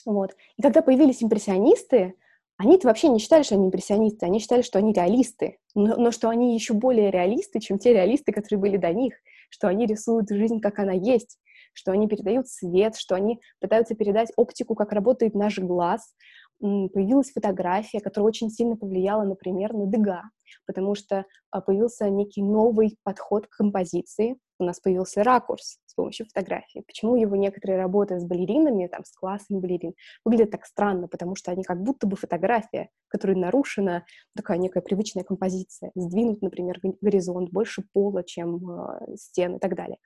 [0.06, 0.34] Вот.
[0.56, 2.14] И когда появились импрессионисты,
[2.56, 6.28] они-то вообще не считали, что они импрессионисты, они считали, что они реалисты, но, но что
[6.28, 9.14] они еще более реалисты, чем те реалисты, которые были до них,
[9.50, 11.38] что они рисуют жизнь, как она есть,
[11.72, 16.14] что они передают свет, что они пытаются передать оптику, как работает наш глаз,
[16.60, 20.24] появилась фотография, которая очень сильно повлияла, например, на Дега,
[20.66, 26.26] потому что а, появился некий новый подход к композиции, у нас появился ракурс с помощью
[26.26, 26.84] фотографии.
[26.86, 31.50] Почему его некоторые работы с балеринами, там, с классами балерин, выглядят так странно, потому что
[31.50, 34.04] они как будто бы фотография, в которой нарушена
[34.36, 39.96] такая некая привычная композиция, сдвинут, например, горизонт, больше пола, чем э, стен и так далее.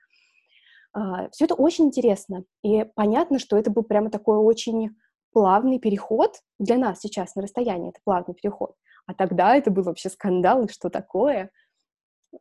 [0.95, 4.95] Uh, все это очень интересно, и понятно, что это был прямо такой очень
[5.33, 8.75] плавный переход для нас сейчас на расстоянии, это плавный переход.
[9.05, 11.51] А тогда это был вообще скандал, и что такое.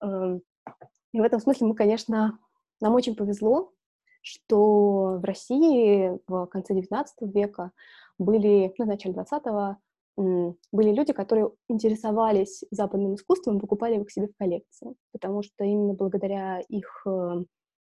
[0.01, 0.43] Эм,
[1.13, 2.39] и в этом смысле мы, конечно,
[2.81, 3.73] нам очень повезло,
[4.23, 7.73] что в России в конце XIX века
[8.19, 9.77] были, ну, в начале XX
[10.17, 15.95] были люди, которые интересовались западным искусством, покупали его к себе в коллекции, потому что именно
[15.95, 17.43] благодаря их э,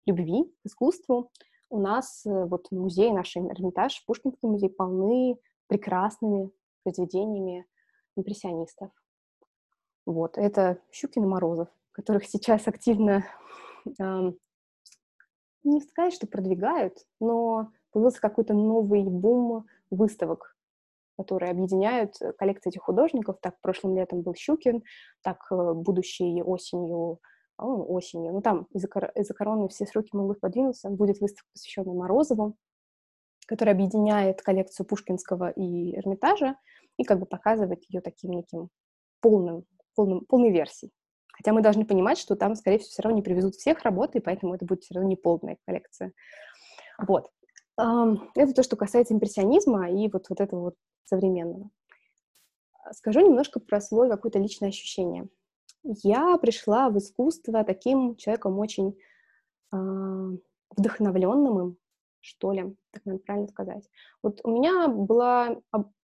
[0.06, 1.30] любви к искусству
[1.70, 5.36] у нас э, вот музей, наш Эрмитаж, Пушкинский музей полны
[5.68, 6.50] прекрасными
[6.82, 7.66] произведениями
[8.16, 8.90] импрессионистов.
[10.04, 13.24] Вот, это Щукин и Морозов, которых сейчас активно,
[13.86, 14.32] э,
[15.62, 20.56] не сказать, что продвигают, но появился какой-то новый бум выставок,
[21.16, 23.38] которые объединяют коллекции этих художников.
[23.40, 24.82] Так, прошлым летом был Щукин,
[25.22, 27.20] так, э, будущей осенью
[27.60, 28.32] осенью.
[28.32, 30.90] Ну, там из-за, кор- из короны все сроки могут подвинуться.
[30.90, 32.56] Будет выставка, посвященная Морозову,
[33.46, 36.56] которая объединяет коллекцию Пушкинского и Эрмитажа
[36.96, 38.68] и как бы показывает ее таким неким
[39.20, 40.92] полным, полным, полной версией.
[41.32, 44.20] Хотя мы должны понимать, что там, скорее всего, все равно не привезут всех работ, и
[44.20, 46.12] поэтому это будет все равно не полная коллекция.
[46.98, 47.30] Вот.
[47.76, 51.70] Это то, что касается импрессионизма и вот, вот этого вот современного.
[52.92, 55.28] Скажу немножко про свое какое-то личное ощущение
[55.84, 58.96] я пришла в искусство таким человеком очень
[59.72, 59.76] э,
[60.76, 61.76] вдохновленным им,
[62.20, 63.88] что ли, так надо правильно сказать.
[64.22, 65.56] Вот у меня была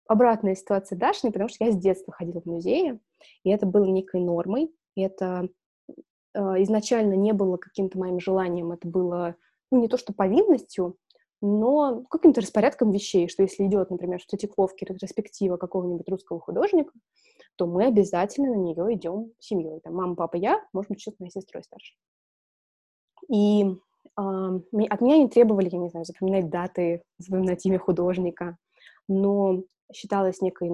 [0.07, 3.01] обратная ситуация Дашни, потому что я с детства ходила в музеи,
[3.45, 5.49] и это было некой нормой, и это
[5.89, 9.37] э, изначально не было каким-то моим желанием, это было,
[9.71, 10.97] ну, не то что повинностью,
[11.41, 16.93] но каким-то распорядком вещей, что если идет, например, в Третьяковке ретроспектива какого-нибудь русского художника,
[17.57, 19.81] то мы обязательно на нее идем семьей.
[19.81, 21.95] Там мама, папа, я, может быть, с моей сестрой старше.
[23.29, 28.57] И э, от меня не требовали, я не знаю, запоминать даты, запоминать имя художника,
[29.09, 29.63] но
[29.93, 30.71] считалось некой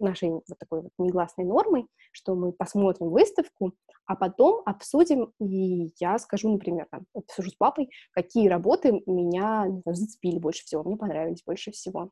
[0.00, 3.72] нашей вот такой вот негласной нормой, что мы посмотрим выставку,
[4.06, 10.38] а потом обсудим, и я скажу, например, там, обсужу с папой, какие работы меня зацепили
[10.38, 12.10] больше всего, мне понравились больше всего.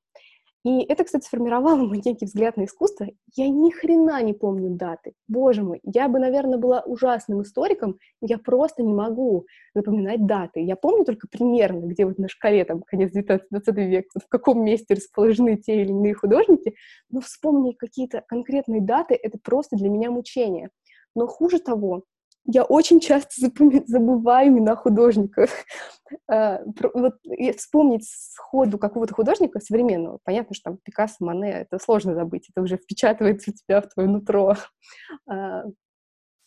[0.65, 3.07] И это, кстати, сформировало мой некий взгляд на искусство.
[3.35, 5.13] Я ни хрена не помню даты.
[5.29, 9.45] Боже мой, я бы, наверное, была ужасным историком, я просто не могу
[9.75, 10.61] запоминать даты.
[10.61, 13.41] Я помню только примерно, где вот на шкале, там, конец 19-20
[13.75, 16.75] века, в каком месте расположены те или иные художники,
[17.11, 20.71] но вспомнить какие-то конкретные даты— это просто для меня мучение.
[21.15, 22.05] Но хуже того,
[22.47, 23.51] я очень часто
[23.87, 25.51] забываю имена художников.
[26.29, 26.61] А,
[26.93, 27.15] вот
[27.57, 32.77] вспомнить сходу какого-то художника современного, понятно, что там Пикассо, Мане, это сложно забыть, это уже
[32.77, 34.55] впечатывается у тебя в твое нутро.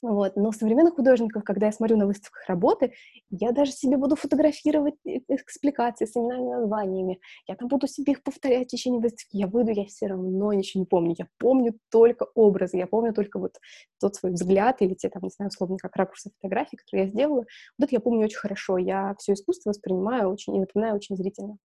[0.04, 0.36] Вот.
[0.36, 2.93] Но современных художников, когда я смотрю на выставках работы,
[3.32, 7.20] я даже себе буду фотографировать э, экспликации с именами названиями.
[7.48, 9.38] Я там буду себе их повторять в течение выставки.
[9.38, 11.16] Я выйду, я все равно ничего не помню.
[11.18, 13.54] Я помню только образы, я помню только вот
[14.00, 17.45] тот свой взгляд или те, там, не знаю, условно, как ракурсы фотографий, которые я сделала.
[17.78, 18.78] Вот это я помню очень хорошо.
[18.78, 21.58] Я все искусство воспринимаю очень и напоминаю очень зрительно.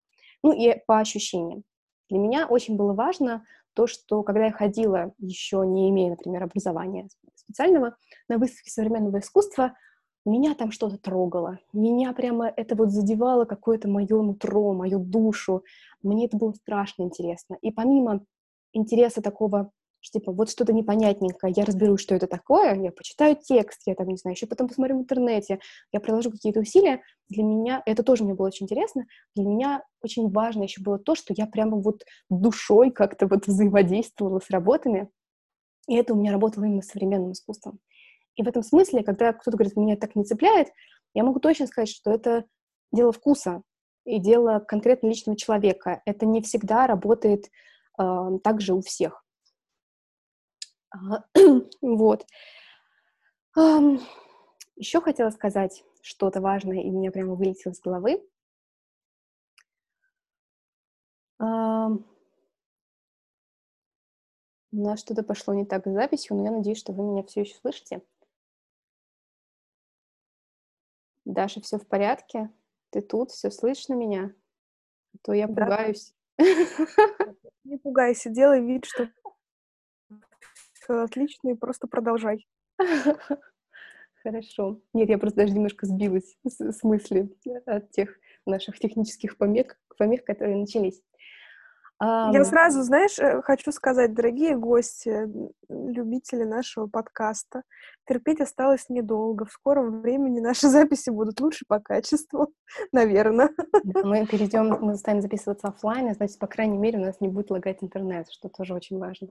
[0.42, 1.64] Ну и по ощущениям.
[2.08, 3.44] Для меня очень было важно
[3.74, 7.96] то, что когда я ходила, еще не имея, например, образования специального,
[8.28, 9.74] на выставке современного искусства,
[10.24, 11.58] меня там что-то трогало.
[11.72, 15.64] Меня прямо это вот задевало какое-то мое нутро, мою душу.
[16.02, 17.58] Мне это было страшно интересно.
[17.60, 18.24] И помимо
[18.72, 23.82] интереса такого что, типа, вот что-то непонятненькое, я разберусь, что это такое, я почитаю текст,
[23.86, 25.60] я там, не знаю, еще потом посмотрю в интернете,
[25.92, 27.02] я приложу какие-то усилия.
[27.28, 31.14] Для меня, это тоже мне было очень интересно, для меня очень важно еще было то,
[31.14, 35.08] что я прямо вот душой как-то вот взаимодействовала с работами,
[35.88, 37.78] и это у меня работало именно с современным искусством.
[38.36, 40.68] И в этом смысле, когда кто-то говорит, меня так не цепляет,
[41.14, 42.44] я могу точно сказать, что это
[42.92, 43.62] дело вкуса
[44.04, 46.02] и дело конкретно личного человека.
[46.06, 47.46] Это не всегда работает
[48.00, 49.21] э, так же у всех.
[51.80, 52.26] вот.
[54.76, 58.22] Еще хотела сказать что-то важное, и меня прямо вылетело из головы.
[64.74, 67.42] У нас что-то пошло не так с записью, но я надеюсь, что вы меня все
[67.42, 68.02] еще слышите.
[71.26, 72.50] Даша, все в порядке?
[72.90, 74.34] Ты тут, все слышно меня?
[75.14, 75.64] А то я да.
[75.64, 76.14] пугаюсь.
[77.64, 79.08] Не пугайся, делай вид, что
[80.92, 82.46] все отлично, и просто продолжай.
[84.22, 84.80] Хорошо.
[84.92, 87.34] Нет, я просто даже немножко сбилась с, с мысли
[87.66, 88.16] от тех
[88.46, 91.02] наших технических помех, помех, которые начались.
[92.00, 95.28] Я сразу, знаешь, э, хочу сказать, дорогие гости,
[95.68, 97.62] любители нашего подкаста,
[98.08, 99.44] терпеть осталось недолго.
[99.44, 102.52] В скором времени наши записи будут лучше по качеству,
[102.92, 103.50] наверное.
[103.84, 107.78] Мы перейдем, мы станем записываться офлайн, значит, по крайней мере, у нас не будет лагать
[107.82, 109.28] интернет, что тоже очень важно.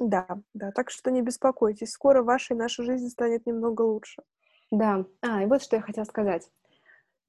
[0.00, 4.22] Да, да, так что не беспокойтесь, скоро ваша и наша жизнь станет немного лучше.
[4.70, 6.48] Да, а, и вот что я хотела сказать.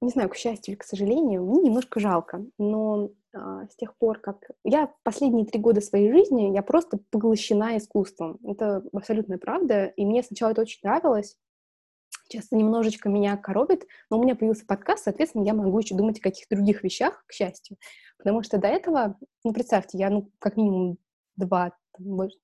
[0.00, 4.18] Не знаю, к счастью или к сожалению, мне немножко жалко, но а, с тех пор,
[4.18, 4.50] как...
[4.64, 8.38] Я последние три года своей жизни, я просто поглощена искусством.
[8.44, 11.36] Это абсолютная правда, и мне сначала это очень нравилось,
[12.30, 16.22] часто немножечко меня коробит, но у меня появился подкаст, соответственно, я могу еще думать о
[16.22, 17.76] каких-то других вещах, к счастью.
[18.18, 20.98] Потому что до этого, ну, представьте, я, ну, как минимум
[21.36, 21.72] два,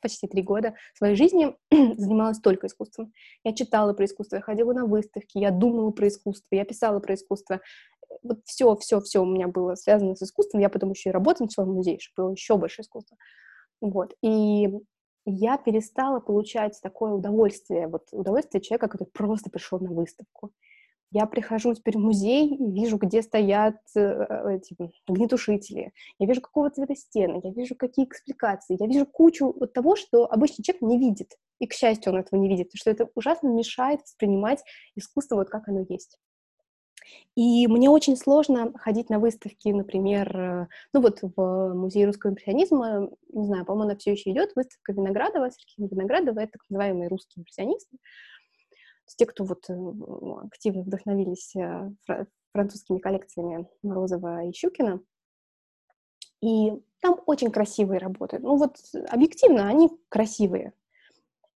[0.00, 3.12] почти три года своей жизни занималась только искусством.
[3.44, 7.14] Я читала про искусство, я ходила на выставки, я думала про искусство, я писала про
[7.14, 7.60] искусство
[8.22, 10.60] вот все, все, все у меня было связано с искусством.
[10.60, 13.16] Я потом еще и работать начала в музее, чтобы было еще больше искусства.
[13.80, 14.14] Вот.
[14.22, 14.70] И
[15.24, 20.52] я перестала получать такое удовольствие, вот удовольствие человека, который просто пришел на выставку.
[21.12, 24.76] Я прихожу теперь в музей и вижу, где стоят э, эти
[25.06, 29.96] огнетушители, я вижу, какого цвета стены, я вижу, какие экспликации, я вижу кучу вот того,
[29.96, 31.36] что обычный человек не видит.
[31.58, 34.62] И, к счастью, он этого не видит, потому что это ужасно мешает воспринимать
[34.94, 36.18] искусство вот как оно есть.
[37.34, 43.10] И мне очень сложно ходить на выставки, например, э, ну вот в Музее русского импрессионизма,
[43.32, 47.42] не знаю, по-моему, она все еще идет, выставка Виноградова, Сергея Виноградова, это так называемые русские
[47.42, 47.98] импрессионисты.
[49.14, 49.74] Те, кто вот э,
[50.46, 51.90] активно вдохновились э,
[52.52, 55.00] французскими коллекциями Морозова и Щукина.
[56.42, 58.38] И там очень красивые работы.
[58.38, 58.76] Ну вот
[59.10, 60.72] объективно они красивые.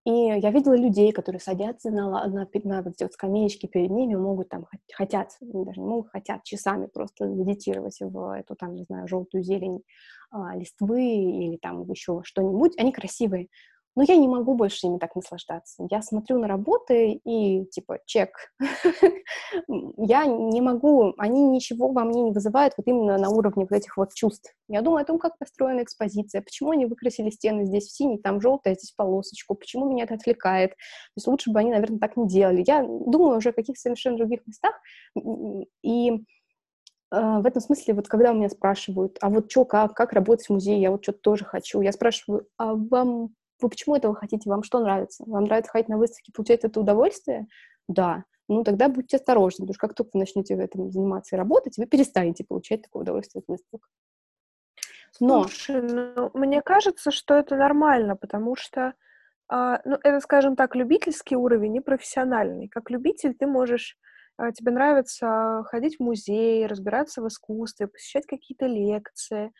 [0.07, 4.15] И я видела людей, которые садятся на, на, на вот эти вот скамеечки перед ними,
[4.15, 9.09] могут там, хотят, даже не могут, хотят часами просто медитировать в эту там, не знаю,
[9.09, 9.83] желтую зелень
[10.31, 12.79] а, листвы или там еще что-нибудь.
[12.79, 13.49] Они красивые
[13.97, 15.87] но я не могу больше ими так наслаждаться.
[15.89, 18.53] Я смотрю на работы и, типа, чек.
[19.97, 23.97] я не могу, они ничего во мне не вызывают вот именно на уровне вот этих
[23.97, 24.53] вот чувств.
[24.67, 28.39] Я думаю о том, как построена экспозиция, почему они выкрасили стены здесь в синий, там
[28.39, 30.73] желтая, здесь полосочку, почему меня это отвлекает.
[30.73, 32.63] То есть лучше бы они, наверное, так не делали.
[32.67, 34.75] Я думаю уже о каких-то совершенно других местах,
[35.81, 36.17] и э,
[37.09, 40.51] в этом смысле, вот когда у меня спрашивают, а вот что, как, как работать в
[40.51, 44.49] музее, я вот что-то тоже хочу, я спрашиваю, а вам вы почему этого хотите?
[44.49, 45.23] Вам что нравится?
[45.25, 47.47] Вам нравится ходить на выставки, получать это удовольствие?
[47.87, 48.25] Да.
[48.47, 51.77] Ну, тогда будьте осторожны, потому что как только вы начнете в этом заниматься и работать,
[51.77, 53.89] вы перестанете получать такое удовольствие от выставок.
[55.19, 55.43] Но...
[55.43, 58.93] Слушай, ну, мне кажется, что это нормально, потому что,
[59.49, 62.67] а, ну, это, скажем так, любительский уровень и профессиональный.
[62.67, 63.97] Как любитель ты можешь
[64.55, 69.51] тебе нравится ходить в музей, разбираться в искусстве, посещать какие-то лекции,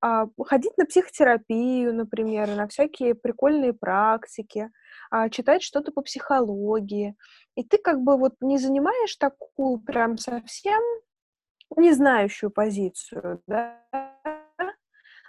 [0.00, 4.70] а, ходить на психотерапию, например, на всякие прикольные практики,
[5.10, 7.16] а, читать что-то по психологии.
[7.54, 10.82] И ты как бы вот не занимаешь такую прям совсем
[11.76, 13.82] не знающую позицию, да,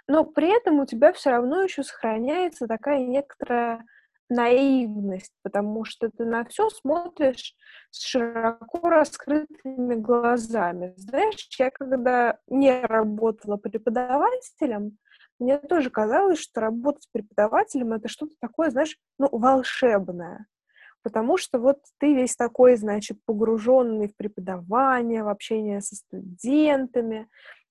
[0.08, 3.84] но при этом у тебя все равно еще сохраняется такая некоторая
[4.28, 7.54] наивность, потому что ты на все смотришь
[7.90, 10.94] с широко раскрытыми глазами.
[10.96, 14.98] Знаешь, я когда не работала преподавателем,
[15.38, 20.46] мне тоже казалось, что работать преподавателем это что-то такое, знаешь, ну, волшебное.
[21.02, 27.28] Потому что вот ты весь такой, значит, погруженный в преподавание, в общение со студентами,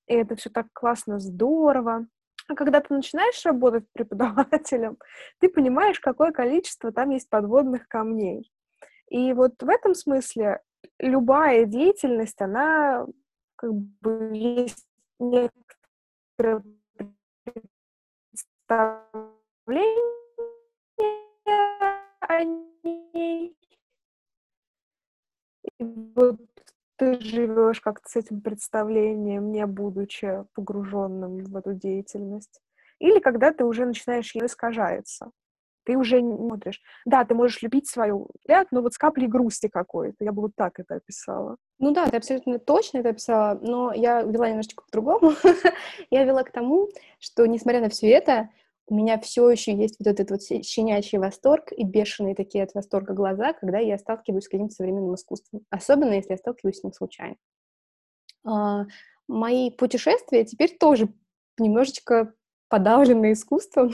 [0.08, 2.08] и это все так классно, здорово.
[2.48, 4.98] А когда ты начинаешь работать преподавателем,
[5.40, 8.52] ты понимаешь, какое количество там есть подводных камней.
[9.10, 10.62] И вот в этом смысле
[11.00, 13.06] любая деятельность, она
[13.56, 14.88] как бы есть
[15.20, 16.64] некоторое
[17.44, 19.08] представление
[22.20, 23.58] о ней.
[25.80, 25.84] И
[26.16, 26.40] вот
[26.98, 32.62] ты живешь как-то с этим представлением, не будучи погруженным в эту деятельность.
[33.00, 35.32] Или когда ты уже начинаешь ее искажается.
[35.86, 36.82] Ты уже не смотришь.
[37.06, 40.26] Да, ты можешь любить свою взгляд, но вот с каплей грусти какой-то.
[40.26, 41.56] Я бы вот так это описала.
[41.80, 45.32] Ну да, ты абсолютно точно это описала, но я вела немножечко по-другому.
[46.10, 46.90] я вела к тому,
[47.20, 48.50] что, несмотря на все это,
[48.88, 53.14] у меня все еще есть вот этот вот щенячий восторг и бешеные такие от восторга
[53.14, 55.62] глаза, когда я сталкиваюсь с каким-то современным искусством.
[55.70, 57.36] Особенно, если я сталкиваюсь с ним случайно.
[58.46, 58.86] А,
[59.28, 61.10] мои путешествия теперь тоже
[61.58, 62.34] немножечко
[62.70, 63.94] подавлены искусством,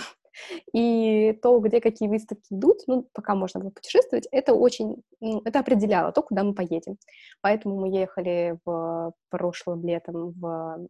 [0.74, 5.60] и то, где какие выставки идут, ну, пока можно было путешествовать, это очень, ну, это
[5.60, 6.98] определяло то, куда мы поедем.
[7.42, 10.88] Поэтому мы ехали в прошлым летом в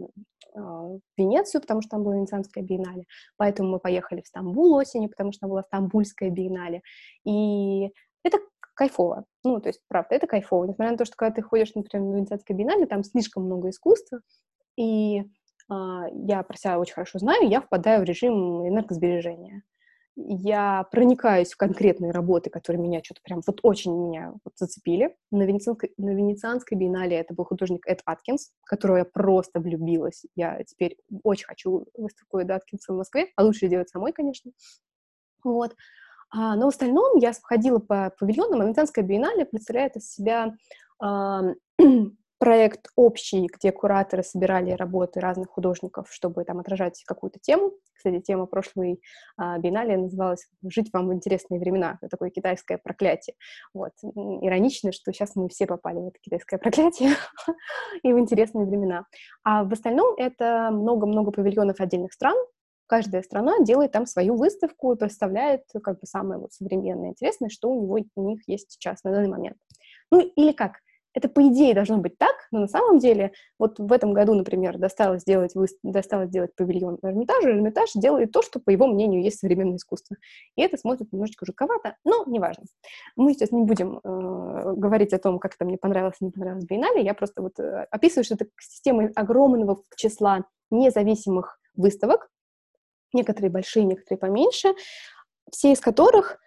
[0.55, 0.87] а,
[1.17, 3.05] Венецию, потому что там была Венецианская биеннале.
[3.37, 6.81] Поэтому мы поехали в Стамбул осенью, потому что там была Стамбульская биеннале.
[7.25, 7.89] И
[8.23, 8.39] это
[8.75, 9.25] кайфово.
[9.43, 10.65] Ну, то есть, правда, это кайфово.
[10.65, 14.21] Несмотря на то, что когда ты ходишь, например, на Венецианской биеннале, там слишком много искусства,
[14.75, 15.23] и
[15.69, 19.63] я про себя очень хорошо знаю, я впадаю в режим энергосбережения.
[20.15, 25.15] Я проникаюсь в конкретные работы, которые меня что-то прям вот очень меня вот зацепили.
[25.31, 30.23] На Венецианской, на Венецианской биеннале это был художник Эд Аткинс, в которого я просто влюбилась.
[30.35, 34.51] Я теперь очень хочу выставку Эда Аткинса в Москве, а лучше делать самой, конечно.
[35.43, 35.75] Вот.
[36.29, 40.53] А, но в остальном я ходила по павильонам, а Венецианская биеннале представляет из себя
[42.43, 47.71] проект общий, где кураторы собирали работы разных художников, чтобы там отражать какую-то тему.
[47.95, 49.01] Кстати, тема прошлой
[49.37, 51.99] а, биеннале называлась «Жить вам в интересные времена».
[52.01, 53.37] Это такое китайское проклятие.
[53.73, 53.93] Вот.
[54.03, 57.11] Иронично, что сейчас мы все попали в это китайское проклятие
[58.03, 59.05] и в интересные времена.
[59.45, 62.35] А в остальном это много-много павильонов отдельных стран,
[62.87, 67.69] каждая страна делает там свою выставку и представляет как бы самое вот современное, интересное, что
[67.69, 69.55] у него у них есть сейчас на данный момент.
[70.11, 70.73] Ну или как,
[71.13, 74.77] это по идее должно быть так, но на самом деле вот в этом году, например,
[74.77, 75.67] досталось сделать, вы...
[75.83, 80.17] досталось сделать павильон Эрмитажа, Эрмитаж делает то, что, по его мнению, есть современное искусство.
[80.55, 82.65] И это смотрит немножечко жутковато, но неважно.
[83.15, 87.03] Мы сейчас не будем э, говорить о том, как это мне понравилось, не понравилось Биеннале,
[87.03, 92.29] я просто вот э, описываю, что это система огромного числа независимых выставок,
[93.13, 94.73] некоторые большие, некоторые поменьше,
[95.51, 96.39] все из которых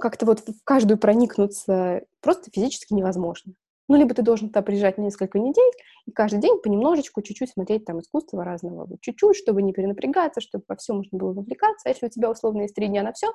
[0.00, 3.54] как-то вот в каждую проникнуться просто физически невозможно.
[3.88, 5.72] Ну, либо ты должен туда приезжать несколько недель
[6.06, 10.76] и каждый день понемножечку, чуть-чуть смотреть там искусство разного, чуть-чуть, чтобы не перенапрягаться, чтобы по
[10.76, 11.88] всему можно было вовлекаться.
[11.88, 13.32] А если у тебя условно есть три дня на все,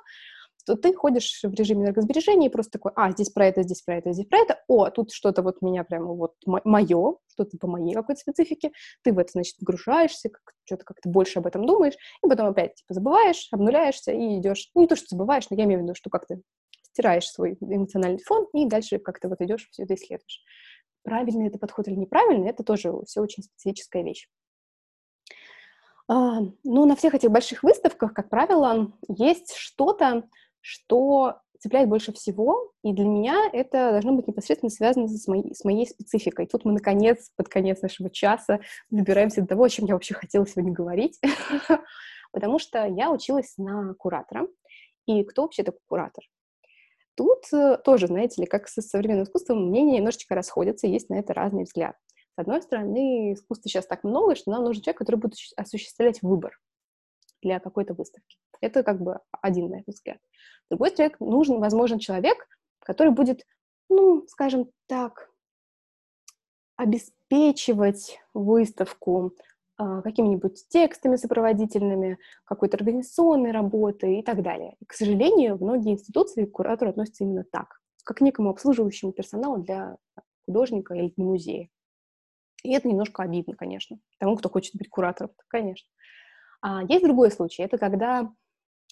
[0.66, 3.98] то ты ходишь в режиме энергосбережения и просто такой, а, здесь про это, здесь про
[3.98, 7.94] это, здесь про это, о, тут что-то вот меня прямо вот мое, что-то по моей
[7.94, 8.72] какой-то специфике,
[9.04, 12.76] ты в это, значит, вгружаешься, как, что-то как-то больше об этом думаешь, и потом опять,
[12.76, 16.10] типа, забываешь, обнуляешься и идешь, не то, что забываешь, но я имею в виду, что
[16.10, 16.40] как-то
[16.92, 20.44] стираешь свой эмоциональный фон и дальше как-то вот идешь, все это исследуешь.
[21.04, 24.28] Правильный это подход или неправильный, это тоже все очень специфическая вещь.
[26.08, 30.28] А, ну, на всех этих больших выставках, как правило, есть что-то,
[30.60, 35.64] что цепляет больше всего, и для меня это должно быть непосредственно связано с моей, с
[35.64, 36.48] моей спецификой.
[36.48, 40.48] Тут мы, наконец, под конец нашего часа добираемся до того, о чем я вообще хотела
[40.48, 41.20] сегодня говорить,
[42.32, 44.48] потому что я училась на куратора.
[45.06, 46.24] И кто вообще такой куратор?
[47.16, 51.34] Тут э, тоже, знаете ли, как со современным искусством, мнения немножечко расходятся, есть на это
[51.34, 51.96] разный взгляд.
[52.36, 56.60] С одной стороны, искусства сейчас так много, что нам нужен человек, который будет осуществлять выбор
[57.42, 58.38] для какой-то выставки.
[58.62, 60.20] Это как бы один, на этот взгляд.
[60.70, 62.48] Другой человек нужен, возможен человек,
[62.80, 63.46] который будет,
[63.90, 65.30] ну, скажем так,
[66.78, 69.34] обеспечивать выставку
[70.04, 74.76] какими-нибудь текстами сопроводительными, какой-то организационной работой и так далее.
[74.80, 79.58] И, к сожалению, многие институции к куратору относятся именно так, как к некому обслуживающему персоналу
[79.64, 79.98] для
[80.46, 81.70] художника или для музея.
[82.64, 85.88] И это немножко обидно, конечно, тому, кто хочет быть куратором, конечно.
[86.62, 88.32] А есть другой случай, это когда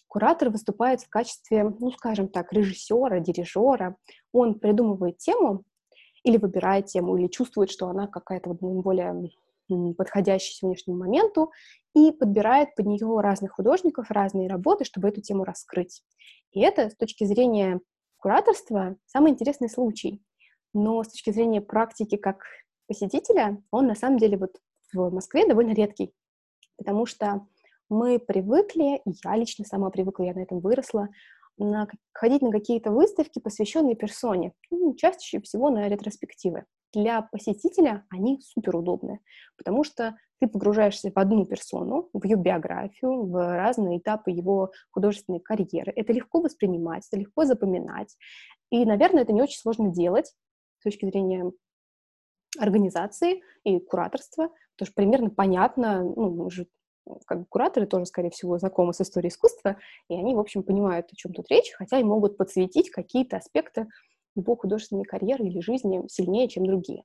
[0.08, 3.96] куратор выступает в качестве, ну, скажем так, режиссера, дирижера.
[4.32, 5.64] Он придумывает тему
[6.24, 9.10] или выбирает тему, или чувствует, что она какая-то вот более
[9.98, 11.52] подходящий сегодняшнему моменту,
[11.96, 16.04] и подбирает под нее разных художников, разные работы, чтобы эту тему раскрыть.
[16.52, 17.80] И это с точки зрения
[18.18, 20.22] кураторства самый интересный случай.
[20.74, 22.44] Но с точки зрения практики как
[22.88, 24.56] посетителя, он на самом деле вот
[24.94, 26.14] в Москве довольно редкий,
[26.78, 27.48] потому что
[27.90, 31.10] мы привыкли, я лично сама привыкла, я на этом выросла,
[31.58, 38.42] на, ходить на какие-то выставки, посвященные персоне, ну, чаще всего на ретроспективы для посетителя они
[38.42, 39.20] супер удобны,
[39.58, 45.40] потому что ты погружаешься в одну персону, в ее биографию, в разные этапы его художественной
[45.40, 45.92] карьеры.
[45.96, 48.16] Это легко воспринимать, это легко запоминать.
[48.70, 50.34] И, наверное, это не очень сложно делать
[50.80, 51.52] с точки зрения
[52.58, 56.68] организации и кураторства, потому что примерно понятно, ну, мы же
[57.26, 59.78] как кураторы тоже, скорее всего, знакомы с историей искусства,
[60.10, 63.88] и они, в общем, понимают, о чем тут речь, хотя и могут подсветить какие-то аспекты
[64.40, 67.04] его художественной карьеры или жизни сильнее, чем другие.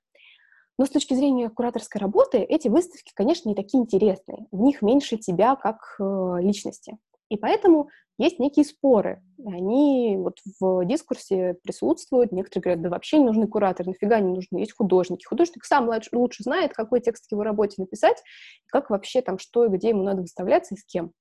[0.79, 4.47] Но с точки зрения кураторской работы эти выставки, конечно, не такие интересные.
[4.51, 6.99] В них меньше тебя как э, личности.
[7.29, 9.23] И поэтому есть некие споры.
[9.45, 12.33] Они вот в дискурсе присутствуют.
[12.33, 15.25] Некоторые говорят, да вообще не нужны кураторы, нафига не нужны, есть художники.
[15.25, 18.23] Художник сам лучше знает, какой текст к его работе написать,
[18.67, 21.13] как вообще там, что и где ему надо выставляться и с кем.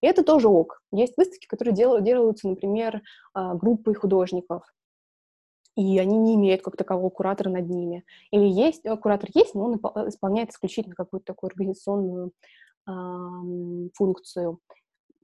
[0.00, 0.80] И это тоже ок.
[0.92, 3.00] Есть выставки, которые делаются, например,
[3.32, 4.62] а, группой художников
[5.76, 8.04] и они не имеют как такового куратора над ними.
[8.30, 9.74] Или есть, э, куратор есть, но он
[10.08, 12.32] исполняет исключительно какую-то такую организационную
[12.86, 12.92] э,
[13.94, 14.60] функцию.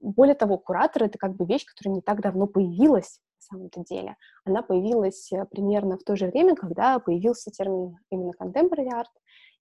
[0.01, 4.17] Более того, куратор— это как бы вещь, которая не так давно появилась на самом-то деле.
[4.43, 9.11] Она появилась э, примерно в то же время, когда появился термин именно contemporary art,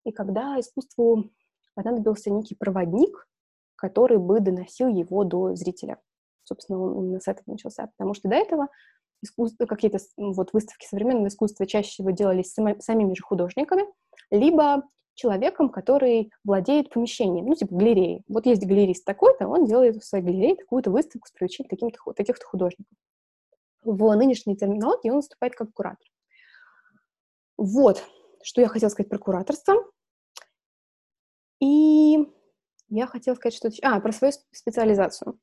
[0.05, 1.31] и когда искусству
[1.75, 3.29] понадобился некий проводник,
[3.77, 5.99] который бы доносил его до зрителя.
[6.45, 8.69] Собственно, он именно с этого начался, потому что до этого
[9.23, 13.85] искусство, какие-то вот выставки современного искусства чаще всего делались сами, самими же художниками,
[14.31, 14.83] либо
[15.15, 18.23] человеком, который владеет помещением, ну, типа галереи.
[18.29, 22.47] Вот есть галерист такой-то, он делает в своей галерее такую-то выставку с привлечением таких-то, таких-то
[22.47, 22.97] художников.
[23.83, 26.07] В нынешней терминологии он выступает как куратор.
[27.57, 28.03] Вот,
[28.43, 29.75] что я хотела сказать про кураторство.
[31.61, 32.17] И
[32.89, 33.77] я хотела сказать что-то...
[33.83, 35.39] А, про свою специализацию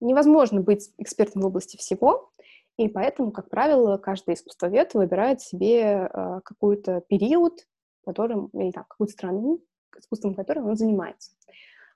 [0.00, 2.30] невозможно быть экспертом в области всего,
[2.76, 7.66] и поэтому, как правило, каждый искусствовед выбирает себе э, какой-то период,
[8.04, 9.60] которым, или там, какую-то страну,
[9.98, 11.32] искусством которым он занимается.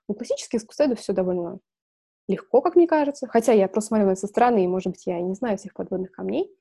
[0.07, 1.59] У классических искусствоведов все довольно
[2.27, 5.35] легко, как мне кажется, хотя я просто смотрю со стороны, и, может быть, я не
[5.35, 6.51] знаю всех подводных камней.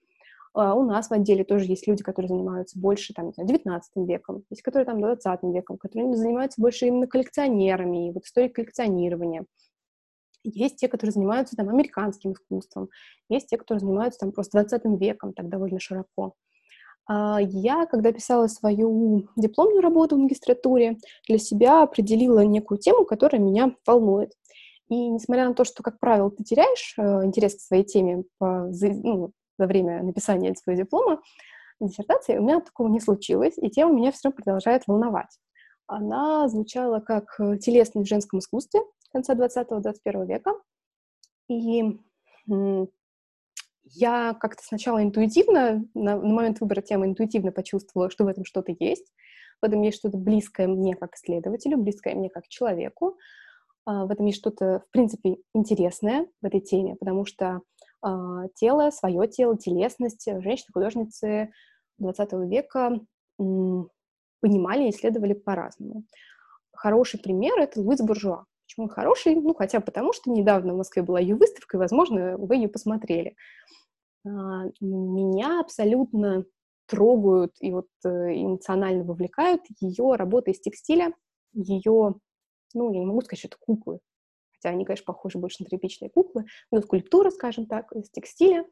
[0.53, 4.09] Uh, у нас в отделе тоже есть люди, которые занимаются больше, там, не знаю, 19
[4.09, 9.45] веком, есть которые там 20 веком, которые занимаются больше именно коллекционерами, и вот историей коллекционирования.
[10.43, 12.89] Есть те, которые занимаются там американским искусством,
[13.29, 16.35] есть те, которые занимаются там просто 20 веком, так довольно широко.
[17.07, 20.97] А, я, когда писала свою дипломную работу в магистратуре,
[21.29, 24.33] для себя определила некую тему, которая меня волнует.
[24.89, 28.71] И несмотря на то, что, как правило, ты теряешь э, интерес к своей теме по,
[28.71, 31.21] ну, за время написания своего диплома,
[31.81, 35.39] диссертации, у меня такого не случилось, и тема меня все равно продолжает волновать.
[35.87, 38.81] Она звучала как э, телесность в женском искусстве
[39.11, 40.55] конца 20-21 века,
[41.49, 41.99] и
[43.85, 48.75] я как-то сначала интуитивно, на, на момент выбора темы интуитивно почувствовала, что в этом что-то
[48.79, 49.13] есть,
[49.61, 53.19] в этом есть что-то близкое мне как исследователю, близкое мне как человеку,
[53.85, 57.63] а, в этом есть что-то, в принципе, интересное в этой теме, потому что
[58.03, 61.53] а, тело, свое тело, телесность женщины-художницы
[61.99, 63.01] 20 века
[63.37, 66.05] понимали и исследовали по-разному.
[66.73, 68.47] Хороший пример— это Луиз Буржуа.
[68.71, 69.35] Почему он хороший?
[69.35, 73.35] Ну, хотя потому, что недавно в Москве была ее выставка, и, возможно, вы ее посмотрели.
[74.25, 76.45] А, меня абсолютно
[76.87, 81.13] трогают и вот э, эмоционально вовлекают ее работы из текстиля,
[81.53, 82.15] ее,
[82.73, 83.99] ну, я не могу сказать, что это куклы,
[84.53, 88.65] хотя они, конечно, похожи больше на тряпичные куклы, но скульптура, скажем так, из текстиля,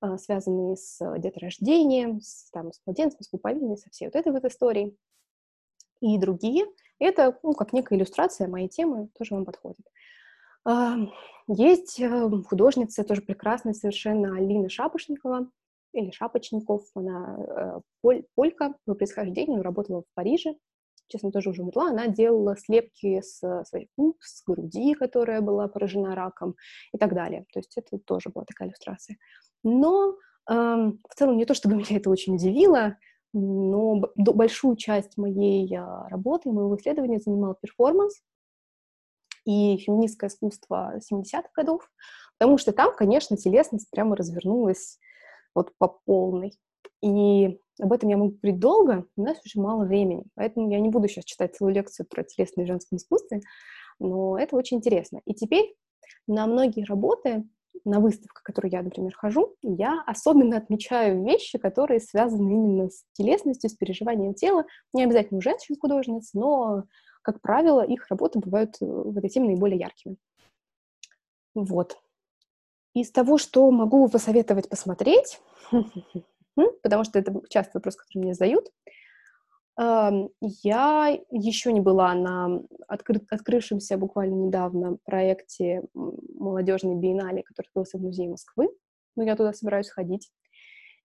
[0.00, 4.44] а, связанные с деторождением, с, там, с младенцем, с пуповиной, со всей вот этой вот
[4.44, 4.96] историей.
[6.00, 6.66] И другие.
[6.98, 9.86] Это, ну, как некая иллюстрация моей темы, тоже вам подходит.
[11.48, 15.48] Есть э, художница, тоже прекрасная совершенно, Алина Шапошникова,
[15.92, 20.56] или Шапочников, она э, поль, полька по происхождению, работала в Париже,
[21.08, 26.14] честно, тоже уже умерла, она делала слепки с своих губ, с груди, которая была поражена
[26.14, 26.56] раком
[26.92, 27.46] и так далее.
[27.52, 29.16] То есть это тоже была такая иллюстрация.
[29.62, 30.16] Но
[30.50, 32.96] э, в целом не то, чтобы меня это очень удивило,
[33.38, 38.22] но большую часть моей э, работы, моего исследования занимал перформанс,
[39.44, 41.88] и феминистское искусство 70-х годов,
[42.38, 44.98] потому что там, конечно, телесность прямо развернулась
[45.54, 46.52] вот по полной.
[47.02, 50.88] И об этом я могу говорить долго, у нас очень мало времени, поэтому я не
[50.88, 53.38] буду сейчас читать целую лекцию про телесное и женское искусство,
[53.98, 55.20] но это очень интересно.
[55.26, 55.76] И теперь
[56.26, 57.44] на многие работы,
[57.84, 63.70] на выставках, которые я, например, хожу, я особенно отмечаю вещи, которые связаны именно с телесностью,
[63.70, 64.64] с переживанием тела.
[64.92, 66.84] Не обязательно у женщин художниц, но
[67.22, 70.16] как правило, их работы бывают э, в этой теме наиболее яркими.
[71.54, 71.98] Вот.
[72.94, 75.40] Из того, что могу посоветовать посмотреть,
[76.82, 78.70] потому что это часто вопрос, который мне задают,
[79.78, 88.02] я еще не была на откры- открывшемся буквально недавно проекте молодежной биеннале, который открылся в
[88.02, 88.68] Музее Москвы,
[89.16, 90.30] но я туда собираюсь ходить.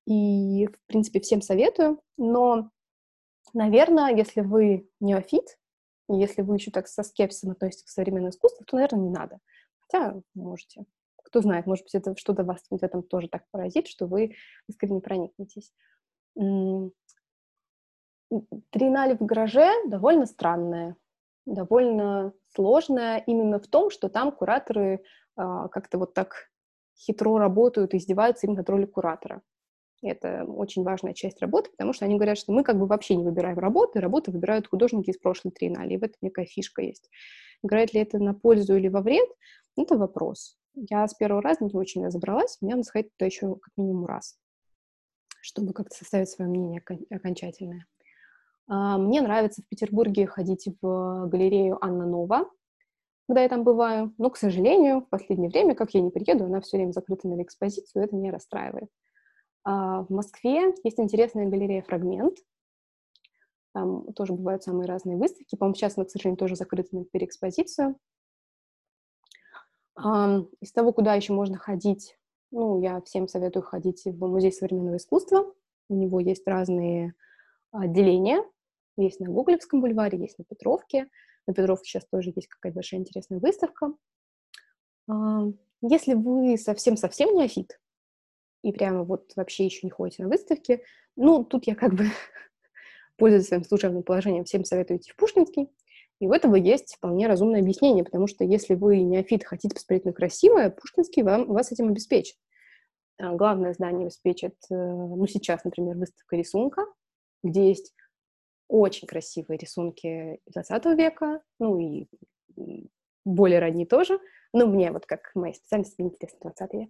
[0.06, 2.72] И, в принципе, всем советую, но,
[3.54, 5.58] наверное, если вы неофит,
[6.08, 9.40] если вы еще так со скепсисом относитесь к современному искусству, то, наверное, не надо.
[9.80, 10.86] Хотя можете.
[11.24, 14.36] Кто знает, может быть, это что-то вас в этом тоже так поразит, что вы
[14.68, 15.72] искренне проникнетесь.
[18.70, 20.96] Триеннале в гараже довольно странная,
[21.46, 25.04] довольно сложная именно в том, что там кураторы
[25.36, 26.50] а, как-то вот так
[26.98, 29.42] хитро работают и издеваются именно над ролью куратора.
[30.02, 33.24] Это очень важная часть работы, потому что они говорят, что мы как бы вообще не
[33.24, 37.10] выбираем работы, работы выбирают художники из прошлой триеннале, и в этом некая фишка есть.
[37.64, 39.30] Играет ли это на пользу или во вред,
[39.78, 40.58] это вопрос.
[40.74, 44.40] Я с первого раза не очень разобралась, мне надо сходить туда еще как минимум раз,
[45.42, 47.86] чтобы как-то составить свое мнение окончательное.
[48.74, 52.50] А, мне нравится в Петербурге ходить в галерею Анна Нова,
[53.28, 54.14] когда я там бываю.
[54.18, 57.44] Но, к сожалению, в последнее время, как я не приеду, она все время закрыта на
[57.44, 58.90] экспозицию, это меня расстраивает.
[59.66, 62.38] А, в Москве есть интересная галерея «Фрагмент».
[63.74, 65.58] Там тоже бывают самые разные выставки.
[65.58, 67.98] По-моему, сейчас она, к сожалению, тоже закрыта на переэкспозицию.
[69.98, 72.18] Из того, куда еще можно ходить,
[72.52, 75.54] ну, я всем советую ходить в Музей современного искусства.
[75.90, 77.14] У него есть разные
[77.72, 78.44] отделения.
[78.98, 81.08] Есть на Гоголевском бульваре, есть на Петровке.
[81.48, 83.94] На Петровке сейчас тоже есть какая-то большая интересная выставка.
[85.82, 87.80] Если вы совсем-совсем неофит,
[88.64, 90.84] и прямо вот вообще еще не ходите на выставки.
[91.16, 92.06] Ну, тут я как бы,
[93.18, 95.70] пользуясь своим служебным положением, всем советую идти в Пушкинский.
[96.20, 100.14] И у этого есть вполне разумное объяснение, потому что если вы неофит, хотите посмотреть на
[100.14, 102.36] красивое, Пушкинский вам, вас этим обеспечит.
[103.20, 106.86] Главное здание обеспечит, э, ну, сейчас, например, выставка рисунка,
[107.44, 107.94] где есть
[108.72, 112.08] очень красивые рисунки 20 века, ну и
[113.26, 114.20] более ранние тоже.
[114.54, 116.90] Но мне вот как моей специальности интересно 20 век.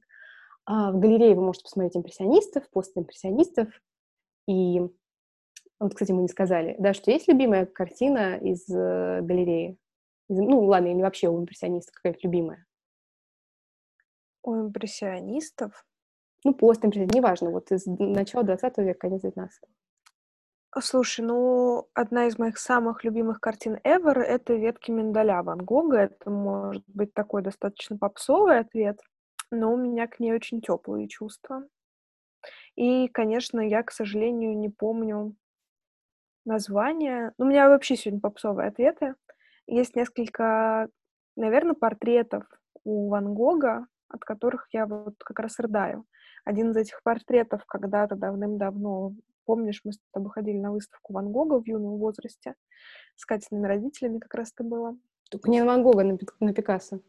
[0.66, 3.68] А в галерее вы можете посмотреть импрессионистов, постимпрессионистов.
[4.48, 4.80] И
[5.80, 9.80] вот, кстати, мы не сказали, да, что есть любимая картина из э, галереи?
[10.30, 12.66] Из, ну, ладно, или вообще у импрессионистов какая-то любимая?
[14.44, 15.84] У импрессионистов?
[16.44, 19.62] Ну, постимпрессионистов, неважно, вот из начала 20 века, конец 19
[20.80, 25.98] Слушай, ну, одна из моих самых любимых картин ever— это «Ветки миндаля» Ван Гога.
[25.98, 29.02] Это может быть такой достаточно попсовый ответ,
[29.52, 31.68] но у меня к ней очень теплые чувства.
[32.78, 35.36] И, конечно, я, к сожалению, не помню
[36.46, 37.34] название.
[37.38, 39.16] Ну, у меня вообще сегодня попсовые ответы.
[39.68, 40.88] Есть несколько,
[41.36, 42.46] наверное, портретов
[42.86, 46.06] у Ван Гога, от которых я вот как раз рыдаю.
[46.46, 49.16] Один из этих портретов когда-то давным-давно,
[49.52, 52.56] помнишь, мы с тобой ходили на выставку Ван Гога в юном возрасте,
[53.18, 54.95] с Катиными родителями как раз это было.
[55.30, 57.02] Только не на Ван Гога, на, на Пикассо.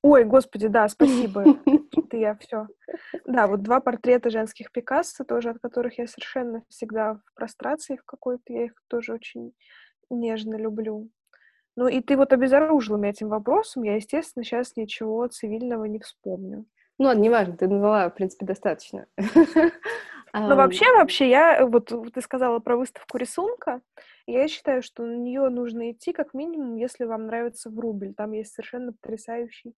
[0.00, 1.42] Ой, господи, да, спасибо.
[1.96, 2.68] Это я все.
[3.26, 8.04] Да, вот два портрета женских Пикассо, тоже от которых я совершенно всегда в прострации в
[8.04, 9.52] какой-то, я их тоже очень
[10.08, 11.10] нежно люблю.
[11.74, 16.64] Ну и ты вот обезоружила меня этим вопросом, я, естественно, сейчас ничего цивильного не вспомню.
[16.98, 19.06] Ну ладно, неважно, ты назвала, в принципе, достаточно.
[20.32, 23.80] Ну, вообще, вообще, я, вот ты сказала про выставку рисунка,
[24.26, 28.14] я считаю, что на нее нужно идти как минимум, если вам нравится Врубель.
[28.14, 29.74] Там есть совершенно потрясающий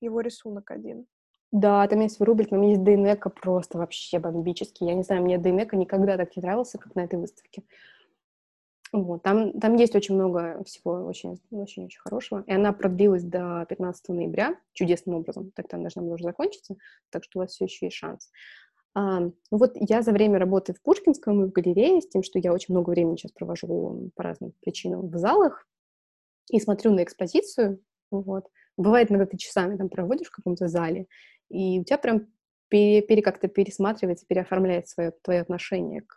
[0.00, 1.06] его рисунок один.
[1.52, 4.86] Да, там есть Врубель, там есть Дейнека просто вообще бомбический.
[4.86, 7.62] Я не знаю, мне Дейнека никогда так не нравился, как на этой выставке.
[8.92, 12.44] Вот, там, там есть очень много всего очень-очень хорошего.
[12.46, 15.50] И она продлилась до 15 ноября чудесным образом.
[15.52, 16.76] Так там должна была уже закончиться,
[17.10, 18.30] так что у вас все еще есть шанс.
[18.94, 22.38] А, ну вот я за время работы в Пушкинском и в галерее, с тем, что
[22.38, 25.66] я очень много времени сейчас провожу по разным причинам в залах
[26.50, 27.80] и смотрю на экспозицию,
[28.10, 28.46] вот.
[28.76, 31.06] Бывает, иногда ты часами там проводишь в каком-то зале,
[31.48, 32.26] и у тебя прям
[32.68, 36.16] пере, пере как-то пересматривается, переоформляет свое, твое отношение к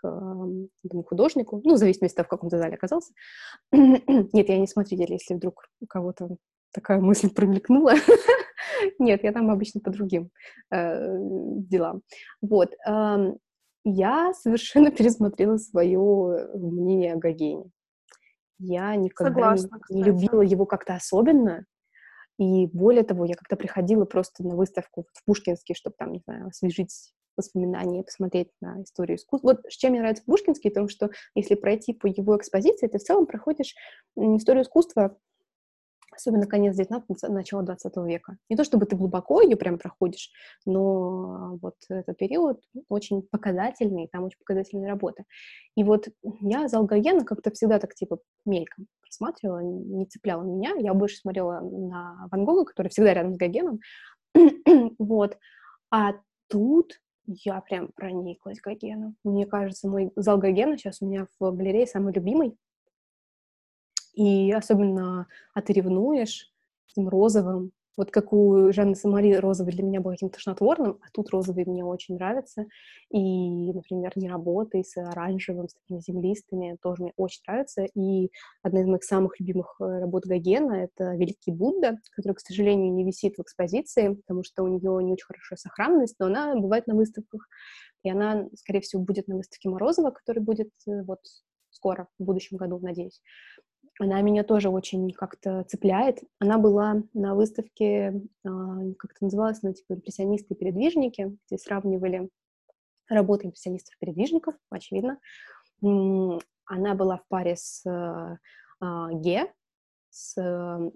[0.84, 3.14] этому художнику, ну, в зависимости от того, в каком то зале оказался.
[3.72, 6.38] Нет, я не смотритель, если вдруг у кого-то
[6.74, 7.94] такая мысль промелькнула.
[9.00, 10.30] Нет, я там обычно по другим
[10.72, 12.02] э, делам.
[12.42, 12.74] Вот.
[12.88, 13.34] Э,
[13.84, 17.66] я совершенно пересмотрела свое мнение о Гогене.
[18.60, 21.66] Я никогда Согласна, не, не любила его как-то особенно.
[22.40, 26.48] И более того, я как-то приходила просто на выставку в Пушкинский, чтобы там, не знаю,
[26.48, 29.50] освежить воспоминания, посмотреть на историю искусства.
[29.50, 33.26] Вот чем мне нравится Пушкинский, потому что если пройти по его экспозиции, ты в целом
[33.28, 33.76] проходишь
[34.16, 35.18] историю искусства
[36.18, 38.38] особенно конец 19 начало 20 века.
[38.50, 40.32] Не то чтобы ты глубоко ее прям проходишь,
[40.66, 45.24] но вот этот период очень показательный, там очень показательная работа.
[45.76, 46.08] И вот
[46.42, 50.74] я зал Гогена как-то всегда так типа мельком просматривала, не цепляла меня.
[50.78, 53.80] Я больше смотрела на Ван Гога, который всегда рядом с Гогеном.
[55.00, 55.38] вот.
[55.92, 56.14] А
[56.50, 59.16] тут я прям прониклась Гогеном.
[59.24, 62.58] Мне кажется, мой зал Гогена сейчас у меня в галерее самый любимый.
[64.18, 66.52] И особенно, а ты ревнуешь
[66.90, 71.30] этим розовым, вот как у Жанны Самари розовый для меня был каким-то тошнотворным, а тут
[71.30, 72.66] розовый мне очень нравится.
[73.12, 77.86] И, например, «Не работай» с оранжевым, с такими землистыми тоже мне очень нравится.
[77.96, 78.32] И
[78.64, 83.04] одна из моих самых любимых э, работ Гогена— это «Великий Будда», который, к сожалению, не
[83.04, 86.96] висит в экспозиции, потому что у нее не очень хорошая сохранность, но она бывает на
[86.96, 87.48] выставках.
[88.04, 91.20] И она, скорее всего, будет на выставке Морозова, который будет э, вот
[91.72, 93.22] скоро, в будущем году, надеюсь
[94.00, 96.20] она меня тоже очень как-то цепляет.
[96.40, 98.50] Она была на выставке, а,
[98.98, 102.30] как это называлось, ну, типа импрессионисты-передвижники, где сравнивали
[103.10, 105.20] работы импрессионистов-передвижников, очевидно.
[105.82, 109.52] Она была в паре с а, Ге,
[110.18, 110.36] с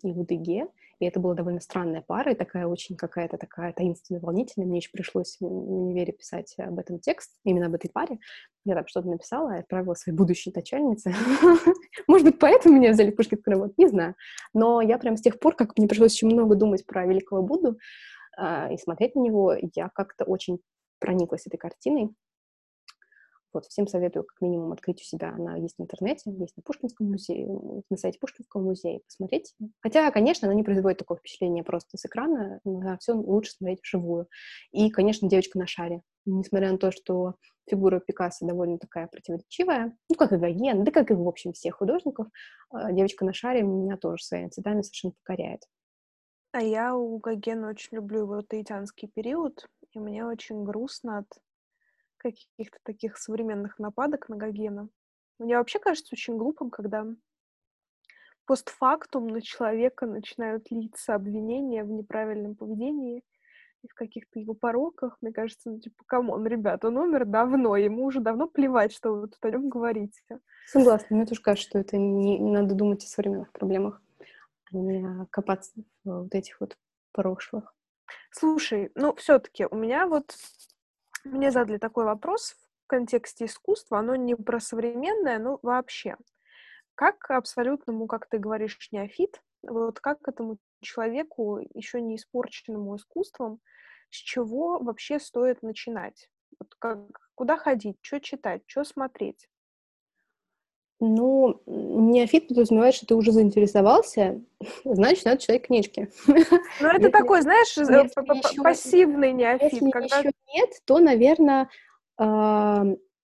[0.02, 0.68] Иудой Ге,
[1.00, 4.68] и это была довольно странная пара, и такая очень какая-то такая таинственная, волнительная.
[4.68, 8.20] Мне еще пришлось в универе писать об этом текст, именно об этой паре.
[8.66, 11.14] Я там что-то написала отправила своей будущей начальнице.
[12.08, 14.16] Может быть, поэтому меня взяли в Пушкинскую работу, не знаю.
[14.54, 17.78] Но я прям с тех пор, как мне пришлось очень много думать про великого Будду
[18.38, 20.60] а, и смотреть на него, я как-то очень
[21.00, 22.10] прониклась этой картиной.
[23.54, 25.30] Вот, всем советую как минимум открыть у себя.
[25.30, 27.48] Она есть в интернете, есть на Пушкинском музее,
[27.90, 29.02] на сайте Пушкинского музея.
[29.06, 29.54] Посмотреть.
[29.82, 32.60] Хотя, конечно, она не производит такое впечатление просто с экрана.
[32.64, 34.28] На все лучше смотреть вживую.
[34.72, 36.02] И, конечно, девочка на шаре.
[36.26, 37.36] Несмотря на то, что
[37.70, 41.76] фигура Пикассо довольно такая противоречивая, ну, как и Гоген, да как и, в общем, всех
[41.76, 42.28] художников,
[42.70, 45.64] а, девочка на шаре меня тоже своими цветами совершенно покоряет.
[46.54, 51.28] А я у Гогена очень люблю его таитянский период, и мне очень грустно от
[52.22, 54.90] каких-то таких современных нападок на Гогена.
[55.40, 57.06] Мне вообще кажется очень глупым, когда
[58.46, 63.24] постфактум на человека начинают литься обвинения в неправильном поведении
[63.82, 65.18] и в каких-то его пороках.
[65.22, 69.14] Мне кажется, ну, типа, come on, ребят, он умер давно, ему уже давно плевать, что
[69.14, 70.22] вы тут о нем говорите.
[70.68, 74.02] Согласна, мне тоже кажется, что это не, не надо думать о современных проблемах,
[74.72, 75.72] а не копаться
[76.04, 76.78] в вот этих вот
[77.14, 77.74] прошлых.
[78.30, 80.36] Слушай, ну, все-таки у меня вот
[81.24, 86.18] мне задали такой вопрос в контексте искусства, оно не про современное, но вообще.
[86.96, 93.60] Как абсолютному, как ты говоришь, неофит, вот как этому человеку, еще не испорченному искусством,
[94.10, 96.30] с чего вообще стоит начинать?
[96.60, 97.00] Вот как,
[97.42, 99.48] Куда ходить, что читать, что смотреть?
[101.00, 104.40] Ну, неофит подразумевает, что ты уже заинтересовался,
[104.84, 106.12] значит, надо читать книжки.
[106.28, 108.08] Ну, это такой, знаешь, э,
[108.62, 109.74] пассивный неофит.
[109.74, 110.18] Если когда...
[110.20, 111.70] еще нет, то, наверное,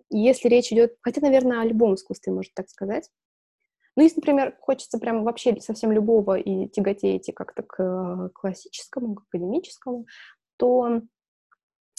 [0.10, 3.10] если речь идет, хотя, наверное, о любом искусстве, можно так сказать.
[3.96, 9.24] Ну, если, например, хочется прям вообще совсем любого и тяготеете как-то к э, классическому, к
[9.24, 10.06] академическому,
[10.58, 11.02] то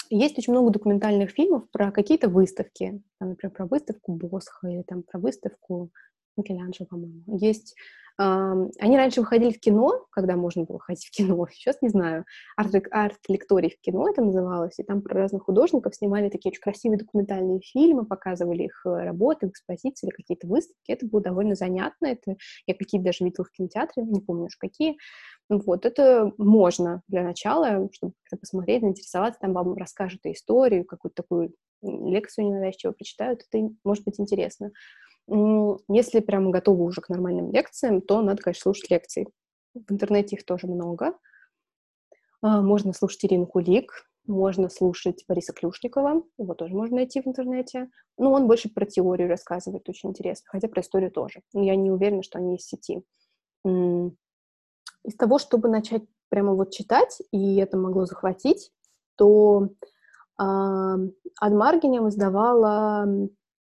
[0.09, 5.03] есть очень много документальных фильмов про какие-то выставки, там, например, про выставку Босха или там
[5.03, 5.91] про выставку
[6.39, 7.23] Микеланджело, по-моему.
[7.27, 7.75] Есть
[8.21, 12.25] они раньше выходили в кино, когда можно было ходить в кино, сейчас не знаю.
[12.57, 17.61] Арт-лекторий в кино это называлось, и там про разных художников снимали такие очень красивые документальные
[17.61, 20.91] фильмы, показывали их э, работы, экспозиции или какие-то выставки.
[20.91, 22.07] Это было довольно занятно.
[22.07, 22.37] Это
[22.67, 24.97] я какие-то даже видела в кинотеатре, не помню уж какие.
[25.49, 32.47] Вот, это можно для начала, чтобы посмотреть, заинтересоваться, там вам расскажут историю, какую-то такую лекцию
[32.47, 34.73] ненавязчиво прочитают, это может быть интересно.
[35.29, 39.29] Если прямо готовы уже к нормальным лекциям, то надо, конечно, слушать лекции.
[39.75, 41.19] В интернете их тоже много.
[42.41, 47.91] А, можно слушать Ирину Кулик, можно слушать Бориса Клюшникова, его тоже можно найти в интернете.
[48.17, 51.43] Но он больше про теорию рассказывает, очень интересно, хотя про историю тоже.
[51.53, 53.03] Но я не уверена, что они из сети.
[53.65, 58.73] Из того, чтобы начать прямо вот читать, и это могло захватить,
[59.17, 59.69] то
[60.39, 60.45] э,
[61.41, 63.07] Адмаргинем издавала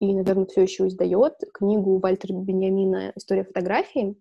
[0.03, 4.17] и, наверное, все еще издает книгу Вальтера Беньямина «История фотографии».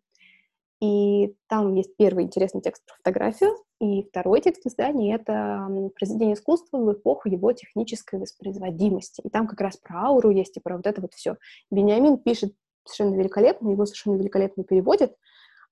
[0.79, 6.77] И там есть первый интересный текст про фотографию, и второй текст издания— это произведение искусства
[6.77, 9.21] в эпоху его технической воспроизводимости.
[9.21, 11.37] И там как раз про ауру есть и про вот это вот все.
[11.71, 12.53] Беньямин пишет
[12.85, 15.15] совершенно великолепно, его совершенно великолепно переводит, а,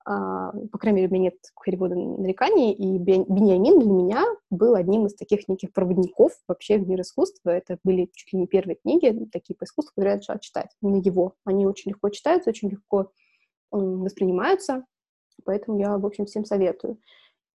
[0.10, 5.14] по крайней мере, у меня нет перевода нареканий, и Бениамин для меня был одним из
[5.14, 7.51] таких неких проводников вообще в мир искусства.
[7.51, 10.72] Это были чуть ли не первые книги, такие по искусству, которые я начала читать.
[10.82, 11.36] Именно его.
[11.45, 13.12] Они очень легко читаются, очень легко
[13.72, 14.84] воспринимаются,
[15.45, 16.97] поэтому я, в общем, всем советую.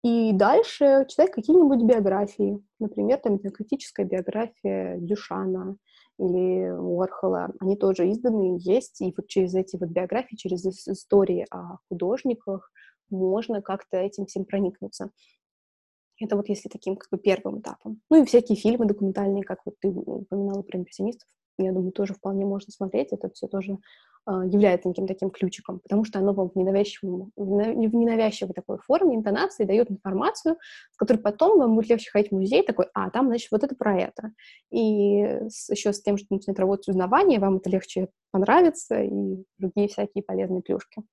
[0.03, 2.61] И дальше читать какие-нибудь биографии.
[2.79, 5.77] Например, там демократическая биография Дюшана,
[6.19, 11.77] или Уорхола, они тоже изданы, есть, и вот через эти вот биографии, через истории о
[11.89, 12.71] художниках
[13.09, 15.11] можно как-то этим всем проникнуться.
[16.19, 18.01] Это вот если таким как бы первым этапом.
[18.09, 21.27] Ну и всякие фильмы документальные, как вот ты упоминала про импрессионистов,
[21.57, 23.09] я думаю, тоже вполне можно смотреть.
[23.11, 23.77] Это все тоже
[24.27, 29.15] э, является неким таким ключиком, потому что оно вам в ненавязчивой, в ненавязчивой такой форме,
[29.15, 30.57] интонации дает информацию,
[30.91, 33.75] с которой потом вам будет легче ходить в музей, такой, а, там, значит, вот это
[33.75, 34.31] про это.
[34.71, 39.87] И с, еще с тем, что начинает работать узнавание, вам это легче понравится, и другие
[39.87, 41.03] всякие полезные плюшки.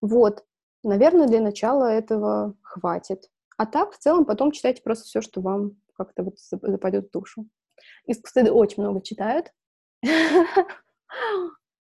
[0.00, 0.44] Вот,
[0.82, 3.28] наверное, для начала этого хватит.
[3.56, 7.46] А так, в целом, потом читайте просто все, что вам как-то вот западет в душу.
[8.06, 9.52] Искусствоведы очень много читают,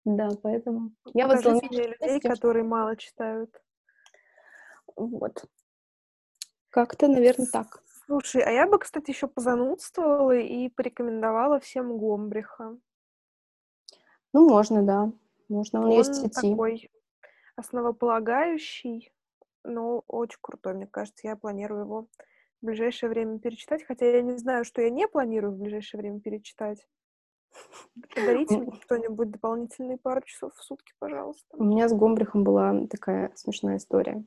[0.06, 0.92] Да, поэтому...
[1.12, 3.54] Я вот мне людей, которые мало читают.
[4.96, 5.44] Вот.
[6.70, 7.82] Как-то, наверное, так.
[8.06, 12.78] Слушай, а я бы, кстати, еще позанудствовала и порекомендовала всем Гомбриха.
[14.32, 15.12] Ну, можно, да.
[15.48, 16.50] Можно, он, он есть в сети.
[16.50, 16.90] такой
[17.56, 19.12] основополагающий,
[19.64, 21.26] но очень крутой, мне кажется.
[21.26, 22.08] Я планирую его
[22.62, 26.20] в ближайшее время перечитать, хотя я не знаю, что я не планирую в ближайшее время
[26.20, 26.86] перечитать.
[28.14, 31.44] Подарите мне кто-нибудь дополнительные пару часов в сутки, пожалуйста.
[31.56, 34.24] У меня с Гомбрихом была такая смешная история.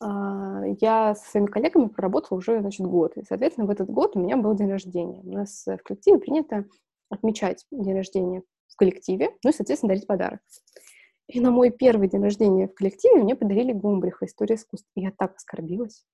[0.00, 3.16] А, я со своими коллегами проработала уже, значит, год.
[3.16, 5.20] И, соответственно, в этот год у меня был день рождения.
[5.22, 6.64] У нас в коллективе принято
[7.10, 10.40] отмечать день рождения в коллективе, ну и, соответственно, дарить подарок.
[11.26, 14.90] И на мой первый день рождения в коллективе мне подарили Гомбриха «История искусства».
[14.94, 16.04] И я так оскорбилась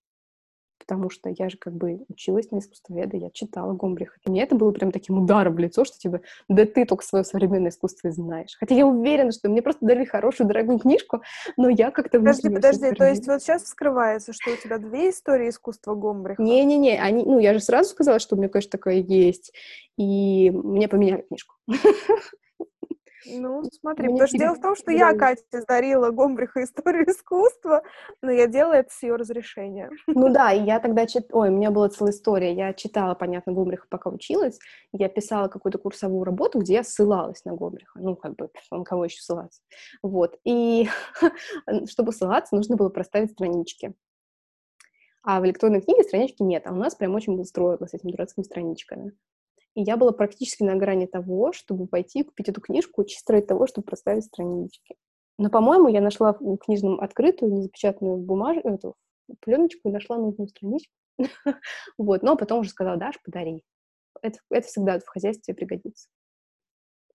[0.87, 4.19] потому что я же как бы училась на искусствоведа, я читала Гомбриха.
[4.25, 7.25] И мне это было прям таким ударом в лицо, что типа, да ты только свое
[7.25, 8.57] современное искусство знаешь.
[8.59, 11.23] Хотя я уверена, что мне просто дали хорошую, дорогую книжку,
[11.57, 12.19] но я как-то...
[12.19, 16.43] Подожди, подожди, то есть вот сейчас вскрывается, что у тебя две истории искусства Гомбриха?
[16.43, 19.53] Не-не-не, они, ну, я же сразу сказала, что у меня, конечно, такое есть,
[19.97, 21.55] и мне поменяли книжку.
[23.27, 27.83] Ну, смотри, Мне потому что дело в том, что я Кате дарила Гомбриха историю искусства,
[28.23, 29.91] но я делала это с ее разрешения.
[30.07, 31.29] Ну да, и я тогда чит...
[31.33, 32.53] Ой, у меня была целая история.
[32.53, 34.59] Я читала, понятно, Гомбриха, пока училась.
[34.93, 37.99] Я писала какую-то курсовую работу, где я ссылалась на Гомбриха.
[37.99, 39.61] Ну, как бы, на кого еще ссылаться.
[40.03, 40.39] Вот.
[40.45, 40.89] И
[41.87, 43.95] чтобы ссылаться, нужно было проставить странички.
[45.23, 48.11] А в электронной книге странички нет, а у нас прям очень был строго с этими
[48.11, 49.13] дурацкими страничками.
[49.75, 53.67] И я была практически на грани того, чтобы пойти купить эту книжку чисто ради того,
[53.67, 54.97] чтобы проставить странички.
[55.37, 58.59] Но, по-моему, я нашла в книжном открытую, незапечатанную бумаж...
[58.59, 58.95] эту
[59.41, 60.93] пленочку и нашла нужную страничку.
[61.99, 63.65] вот, но потом уже сказала, Даш, подари.
[64.23, 66.09] это, это всегда в хозяйстве пригодится.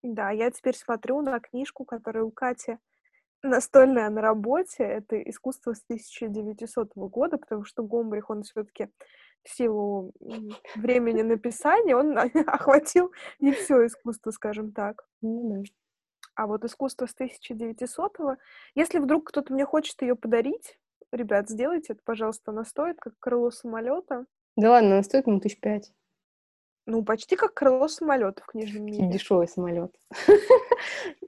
[0.01, 2.78] Да, я теперь смотрю на книжку, которая у Кати
[3.43, 4.84] настольная на работе.
[4.84, 8.89] Это искусство с 1900 года, потому что Гомбрих, он все-таки
[9.43, 10.13] в силу
[10.75, 12.17] времени написания, он
[12.47, 15.05] охватил не все искусство, скажем так.
[15.21, 15.61] Да.
[16.35, 18.37] А вот искусство с 1900-го,
[18.75, 20.79] если вдруг кто-то мне хочет ее подарить,
[21.11, 24.25] ребят, сделайте это, пожалуйста, она стоит как крыло самолета.
[24.55, 25.91] Да ладно, она стоит, ну, тысяч пять.
[26.85, 29.09] Ну, почти как крыло самолета в книжном мире.
[29.11, 29.93] Дешевый самолет.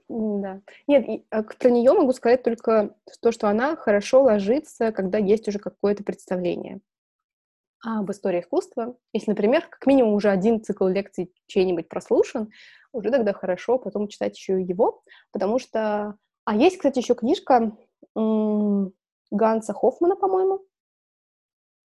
[0.08, 0.60] Да.
[0.86, 5.58] Нет, а, про нее могу сказать только то, что она хорошо ложится, когда есть уже
[5.58, 6.82] какое-то представление
[7.82, 8.96] об истории искусства.
[9.12, 12.50] Если, например, как минимум уже один цикл лекций чей-нибудь прослушан,
[12.92, 15.02] уже тогда хорошо потом читать еще его,
[15.32, 16.16] потому что...
[16.44, 17.76] А есть, кстати, еще книжка
[18.14, 20.60] Ганса Хоффмана, по-моему.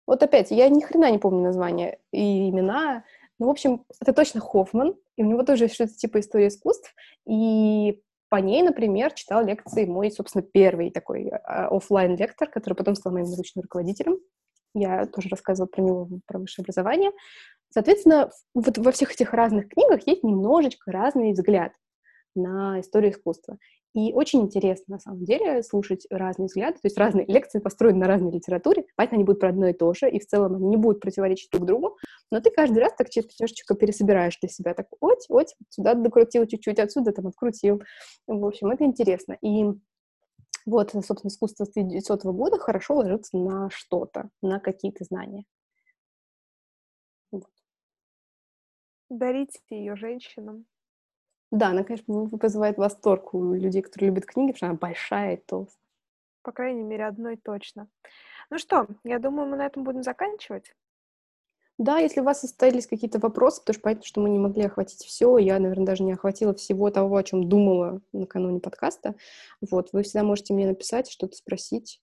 [0.06, 3.04] Вот опять, я ни хрена не помню название и имена.
[3.40, 6.94] Ну, в общем, это точно Хоффман, и у него тоже что-то типа истории искусств.
[7.26, 12.96] И по ней, например, читал лекции мой, собственно, первый такой а, офлайн лектор который потом
[12.96, 14.18] стал моим научным руководителем.
[14.74, 17.12] Я тоже рассказывала про него, про высшее образование.
[17.70, 21.74] Соответственно, вот во всех этих разных книгах есть немножечко разный взгляд
[22.36, 23.58] на историю искусства.
[23.96, 28.08] И очень интересно, на самом деле, слушать разные взгляды, то есть разные лекции построены на
[28.08, 30.78] разной литературе, поэтому они будут про одно и то же, и в целом они не
[30.78, 31.98] будут противоречить друг другу,
[32.32, 36.80] но ты каждый раз так немножечко пересобираешь для себя, так, ось, ось, сюда докрутил чуть-чуть,
[36.80, 37.84] отсюда там открутил.
[38.26, 39.38] В общем, это интересно.
[39.44, 39.66] И
[40.66, 45.46] вот, собственно, искусство с 1900 года хорошо ложится на что-то, на какие-то знания.
[47.32, 47.50] Вот.
[49.10, 50.66] Дарите ее женщинам.
[51.52, 55.42] Да, она, конечно, вызывает восторг у людей, которые любят книги, потому что она большая и
[55.42, 55.84] толстая.
[56.42, 57.88] По крайней мере, одной точно.
[58.50, 60.74] Ну что, я думаю, мы на этом будем заканчивать.
[61.80, 65.04] Да, если у вас остались какие-то вопросы, потому что понятно, что мы не могли охватить
[65.04, 69.16] все, я, наверное, даже не охватила всего того, о чем думала накануне подкаста,
[69.60, 72.00] вот, вы всегда можете мне написать, что-то спросить,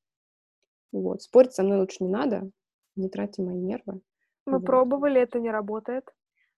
[0.90, 2.50] вот, спорить со мной лучше не надо,
[2.96, 4.00] не тратьте мои нервы.
[4.44, 4.66] Мы вот.
[4.66, 6.04] пробовали, это не работает.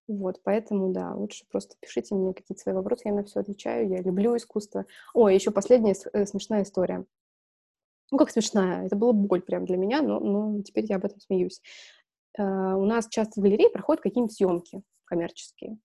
[0.09, 4.01] Вот, поэтому, да, лучше просто пишите мне какие-то свои вопросы, я на все отвечаю, я
[4.01, 4.87] люблю искусство.
[5.15, 7.05] О, еще последняя э, смешная история.
[8.11, 11.21] Ну, как смешная, это была боль прям для меня, но, но теперь я об этом
[11.21, 11.63] смеюсь.
[12.39, 15.76] Uh, у нас часто в галерее проходят какие-нибудь съемки коммерческие.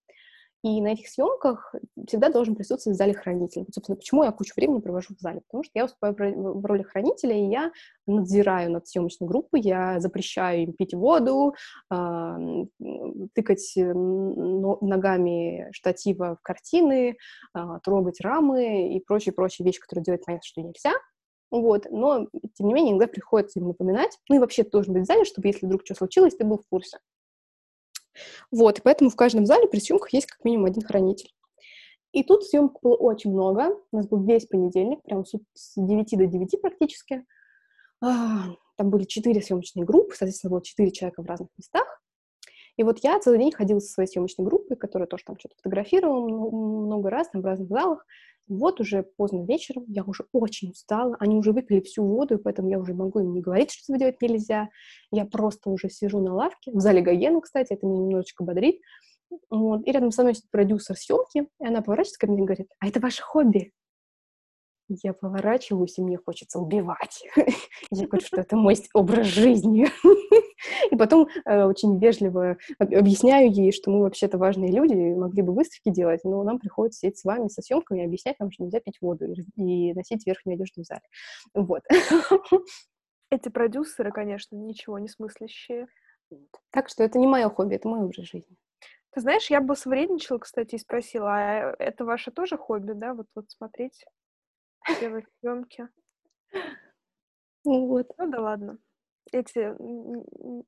[0.64, 1.76] И на этих съемках
[2.08, 3.66] всегда должен присутствовать в зале хранитель.
[3.72, 5.41] Собственно, почему я кучу времени провожу в зале?
[5.41, 7.72] Потому что я выступаю в роли хранителя, и я
[8.08, 11.54] надзираю над съемочной группой, я запрещаю им пить воду,
[13.36, 17.18] тыкать ногами штатива в картины,
[17.84, 20.93] трогать рамы и прочие-прочие вещи, которые делать понятно, что нельзя.
[21.50, 24.20] Вот, но, тем не менее, иногда приходится им напоминать.
[24.30, 26.58] Ну и вообще ты должен быть в зале, чтобы, если вдруг что случилось, ты был
[26.58, 27.00] в курсе.
[28.52, 31.32] Вот, и поэтому в каждом зале при съемках есть как минимум один хранитель.
[32.12, 33.78] И тут съемок было очень много.
[33.91, 37.26] У нас был весь понедельник, прям с 9 до 9 практически.
[38.02, 38.45] А,
[38.76, 42.02] там были четыре съемочные группы, соответственно, было четыре человека в разных местах.
[42.78, 46.28] И вот я целый день ходила со своей съемочной группой, которая тоже там что-то фотографировала
[46.28, 48.06] много раз, там в разных залах.
[48.48, 52.70] Вот уже поздно вечером, я уже очень устала, они уже выпили всю воду, и поэтому
[52.70, 54.70] я уже могу им не говорить, что этого делать нельзя.
[55.12, 58.80] Я просто уже сижу на лавке, в зале Гаена, кстати, это меня немножечко бодрит.
[59.50, 59.86] Вот.
[59.86, 62.88] И рядом со мной сидит продюсер съемки, и она поворачивается ко мне и говорит, а
[62.88, 63.74] это ваше хобби?
[64.90, 67.24] Я поворачиваюсь, и мне хочется убивать.
[67.92, 69.88] Я говорю, что это мой образ жизни.
[70.91, 75.90] И потом э, очень вежливо объясняю ей, что мы вообще-то важные люди, могли бы выставки
[75.90, 78.98] делать, но нам приходится сидеть с вами со съемками и объяснять нам, что нельзя пить
[79.02, 79.26] воду
[79.56, 81.02] и носить верхнюю одежду в зале.
[81.53, 81.84] Вот.
[83.30, 85.88] Эти продюсеры, конечно, ничего не смыслящие.
[86.72, 88.56] Так что это не мое хобби, это мой образ жизни.
[89.11, 93.28] Ты знаешь, я бы свредничала, кстати, и спросила, а это ваше тоже хобби, да, вот,
[93.36, 94.06] вот смотреть?
[94.99, 95.88] Делать съемки.
[97.64, 98.11] Ну вот.
[98.18, 98.77] Ну да ладно.
[99.31, 99.76] Эти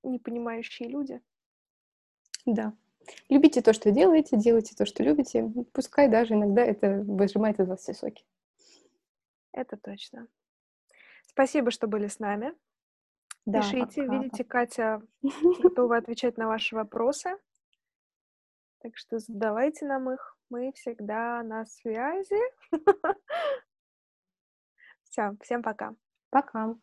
[0.06, 1.22] непонимающие люди.
[2.46, 2.74] Да.
[3.30, 5.50] Любите то, что делаете, делайте то, что любите.
[5.74, 8.26] Пускай даже иногда это выжимает из вас все соки.
[9.52, 10.28] Это точно.
[11.26, 12.54] Спасибо, что были с нами.
[13.46, 14.18] Да, Пишите, пока.
[14.18, 15.02] видите, Катя
[15.64, 17.38] готова отвечать на ваши вопросы.
[18.80, 20.38] Так что задавайте нам их.
[20.50, 22.42] Мы всегда на связи.
[25.10, 25.96] Все, всем пока.
[26.30, 26.76] Пока.